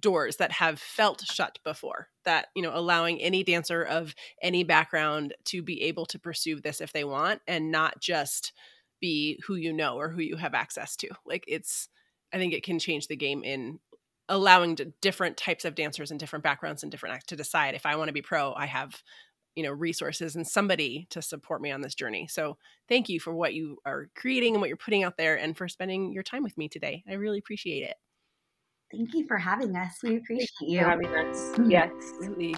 [0.00, 5.34] doors that have felt shut before that you know allowing any dancer of any background
[5.44, 8.52] to be able to pursue this if they want and not just
[9.00, 11.88] be who you know or who you have access to like it's
[12.32, 13.78] i think it can change the game in
[14.28, 17.96] allowing different types of dancers and different backgrounds and different acts to decide if i
[17.96, 19.02] want to be pro i have
[19.58, 22.28] you know resources and somebody to support me on this journey.
[22.30, 22.56] So
[22.88, 25.66] thank you for what you are creating and what you're putting out there and for
[25.66, 27.02] spending your time with me today.
[27.10, 27.96] I really appreciate it.
[28.92, 29.98] Thank you for having us.
[30.00, 31.36] We appreciate you having us.
[31.36, 31.72] Mm-hmm.
[31.72, 31.90] Yes.
[32.20, 32.54] Really